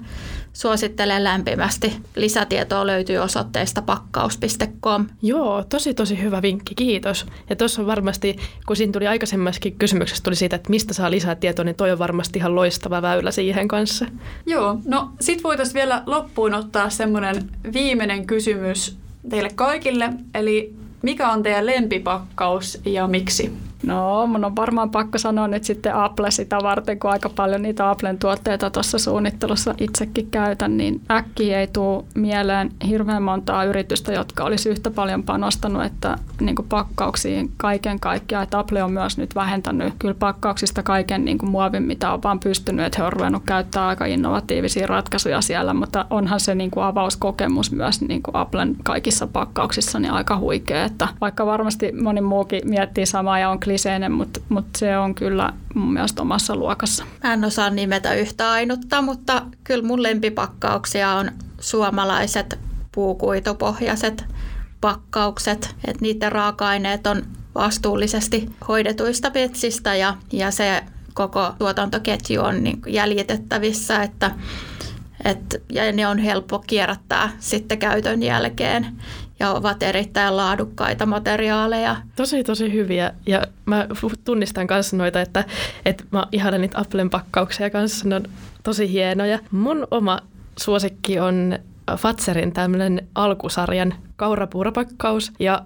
Suosittelen 0.53 1.25
lämpimästi. 1.25 1.93
Lisätietoa 2.17 2.87
löytyy 2.87 3.19
osoitteesta 3.19 3.83
pakkaus.com. 3.83 5.07
Joo, 5.23 5.65
tosi 5.65 5.95
tosi 5.95 6.23
hyvä 6.23 6.43
vinkki, 6.43 6.75
kiitos. 6.75 7.27
Ja 7.51 7.57
tuossa 7.57 7.87
varmasti, 7.87 8.37
kun 8.67 8.77
siinä 8.77 8.93
tuli 8.93 9.07
aikaisemmaskin 9.07 9.77
kysymyksessä 9.79 10.23
tuli 10.23 10.37
siitä, 10.37 10.57
että 10.57 10.71
mistä 10.71 10.95
saa 10.95 11.11
lisää 11.11 11.35
tietoa, 11.35 11.65
niin 11.65 11.77
toi 11.77 11.93
on 11.93 11.99
varmasti 11.99 12.39
ihan 12.39 12.55
loistava 12.55 13.03
väylä 13.03 13.31
siihen 13.31 13.69
kanssa. 13.69 14.07
Joo, 14.47 14.79
no 14.85 15.11
sit 15.21 15.43
voitaisiin 15.43 15.75
vielä 15.75 16.03
loppuun 16.07 16.55
ottaa 16.55 16.91
semmoinen 16.91 17.51
viimeinen 17.73 18.27
kysymys 18.27 18.97
teille 19.31 19.51
kaikille. 19.55 20.13
Eli 20.35 20.75
mikä 21.03 21.29
on 21.29 21.43
teidän 21.43 21.67
lempipakkaus 21.67 22.81
ja 22.85 23.07
miksi? 23.07 23.53
No, 23.87 24.27
mun 24.27 24.45
on 24.45 24.57
varmaan 24.57 24.91
pakko 24.91 25.19
sanoa 25.19 25.49
nyt 25.49 25.65
sitten 25.65 25.95
Apple 25.95 26.31
sitä 26.31 26.59
varten, 26.63 26.99
kun 26.99 27.11
aika 27.11 27.29
paljon 27.29 27.63
niitä 27.63 27.91
Applen 27.91 28.19
tuotteita 28.19 28.71
tuossa 28.71 28.99
suunnittelussa 28.99 29.75
itsekin 29.79 30.31
käytän, 30.31 30.77
niin 30.77 31.01
äkkiä 31.11 31.61
ei 31.61 31.67
tule 31.67 32.05
mieleen 32.15 32.71
hirveän 32.87 33.23
montaa 33.23 33.65
yritystä, 33.65 34.13
jotka 34.13 34.45
olisi 34.45 34.69
yhtä 34.69 34.91
paljon 34.91 35.23
panostanut, 35.23 35.85
että 35.85 36.19
niin 36.41 36.57
kuin 36.57 36.69
pakkauksiin 36.69 37.53
kaiken 37.57 38.01
kaikkiaan. 38.01 38.43
Että 38.43 38.59
Apple 38.59 38.83
on 38.83 38.93
myös 38.93 39.19
nyt 39.19 39.35
vähentänyt 39.35 39.95
kyllä 39.99 40.15
pakkauksista 40.15 40.83
kaiken 40.83 41.25
niin 41.25 41.39
kuin 41.39 41.51
muovin, 41.51 41.83
mitä 41.83 42.13
on 42.13 42.23
vaan 42.23 42.41
pystynyt, 42.41 42.87
että 42.87 42.99
he 42.99 43.07
on 43.07 43.13
ruvennut 43.13 43.43
käyttää 43.47 43.87
aika 43.87 44.05
innovatiivisia 44.05 44.87
ratkaisuja 44.87 45.41
siellä, 45.41 45.75
mutta 45.75 46.07
onhan 46.11 46.41
se 46.41 46.55
niin 46.55 46.71
kuin 46.71 46.85
avauskokemus 46.85 47.73
myös 47.73 48.01
niin 48.01 48.23
kuin 48.23 48.37
Applen 48.37 48.77
kaikissa 48.85 49.27
pakkauksissa 49.27 49.99
niin 49.99 50.13
aika 50.13 50.39
huikea, 50.39 50.85
että 50.85 51.09
vaikka 51.21 51.47
varmasti 51.47 51.93
moni 52.03 52.21
muukin 52.21 52.61
miettii 52.65 53.07
samaa 53.07 53.39
ja 53.39 53.51
on 53.51 53.61
kliseinen, 53.71 54.13
mutta, 54.13 54.41
mutta 54.49 54.79
se 54.79 54.99
on 54.99 55.15
kyllä 55.15 55.53
mun 55.75 55.93
mielestä 55.93 56.23
omassa 56.23 56.57
luokassa. 56.57 57.05
Mä 57.25 57.33
en 57.33 57.45
osaa 57.45 57.71
nimetä 57.71 58.15
yhtä 58.15 58.51
ainutta, 58.51 59.03
mutta 59.03 59.43
kyllä 59.65 59.87
mun 59.87 60.03
lempipakkauksia 60.03 61.11
on 61.11 61.31
suomalaiset 61.61 62.59
puukuitopohjaiset 62.93 64.25
pakkaukset, 64.81 65.75
että 65.85 66.03
niiden 66.03 66.33
raaka-aineet 66.33 67.07
on 67.07 67.23
vastuullisesti 67.55 68.51
hoidetuista 68.69 69.31
metsistä 69.35 69.95
ja, 69.95 70.17
ja 70.33 70.51
se 70.51 70.83
koko 71.15 71.53
tuotantoketju 71.59 72.43
on 72.43 72.65
niin 72.65 72.83
jäljitettävissä, 72.87 74.03
että, 74.03 74.31
että, 75.25 75.59
ja 75.73 75.93
ne 75.93 76.07
on 76.07 76.19
helppo 76.19 76.59
kierrättää 76.59 77.31
sitten 77.39 77.79
käytön 77.79 78.23
jälkeen 78.23 78.87
ja 79.41 79.51
ovat 79.51 79.83
erittäin 79.83 80.37
laadukkaita 80.37 81.07
materiaaleja. 81.07 81.97
Tosi, 82.17 82.45
tosi 82.45 82.73
hyviä. 82.73 83.13
Ja 83.27 83.43
mä 83.67 83.87
tunnistan 84.25 84.67
kanssa 84.67 84.97
noita, 84.97 85.21
että, 85.21 85.45
että 85.85 86.05
mä 86.11 86.27
ihailen 86.33 86.61
niitä 86.61 86.81
Applen 86.81 87.11
pakkauksia 87.11 87.71
kanssa. 87.71 88.09
Ne 88.09 88.15
on 88.17 88.23
tosi 88.63 88.93
hienoja. 88.93 89.39
Mun 89.51 89.87
oma 89.91 90.19
suosikki 90.59 91.21
on 91.21 91.59
Fatserin 91.97 92.53
tämmöinen 92.53 93.09
alkusarjan 93.15 93.95
kaurapuuropakkaus. 94.17 95.33
Ja 95.39 95.63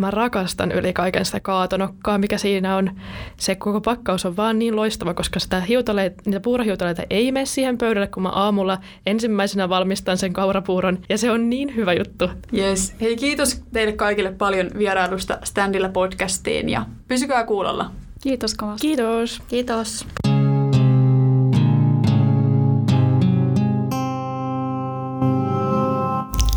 mä 0.00 0.10
rakastan 0.10 0.72
yli 0.72 0.92
kaiken 0.92 1.24
sitä 1.24 1.40
kaatonokkaa, 1.40 2.18
mikä 2.18 2.38
siinä 2.38 2.76
on. 2.76 2.90
Se 3.36 3.54
koko 3.54 3.80
pakkaus 3.80 4.26
on 4.26 4.36
vaan 4.36 4.58
niin 4.58 4.76
loistava, 4.76 5.14
koska 5.14 5.40
sitä 5.40 5.60
hiutaleita, 5.60 6.22
niitä 6.26 6.40
puurahiutaleita 6.40 7.02
ei 7.10 7.32
mene 7.32 7.46
siihen 7.46 7.78
pöydälle, 7.78 8.06
kun 8.06 8.22
mä 8.22 8.28
aamulla 8.28 8.78
ensimmäisenä 9.06 9.68
valmistan 9.68 10.18
sen 10.18 10.32
kaurapuuron. 10.32 10.98
Ja 11.08 11.18
se 11.18 11.30
on 11.30 11.50
niin 11.50 11.76
hyvä 11.76 11.92
juttu. 11.92 12.30
Yes. 12.56 12.94
Hei, 13.00 13.16
kiitos 13.16 13.62
teille 13.72 13.92
kaikille 13.92 14.32
paljon 14.32 14.70
vierailusta 14.78 15.38
Standilla 15.44 15.88
podcastiin 15.88 16.68
ja 16.68 16.86
pysykää 17.08 17.44
kuulolla. 17.44 17.90
Kiitos 18.22 18.54
kovasti. 18.54 18.86
Kiitos. 18.86 19.42
Kiitos. 19.48 20.06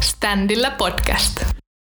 Standilla 0.02 0.72
podcast. 0.78 1.61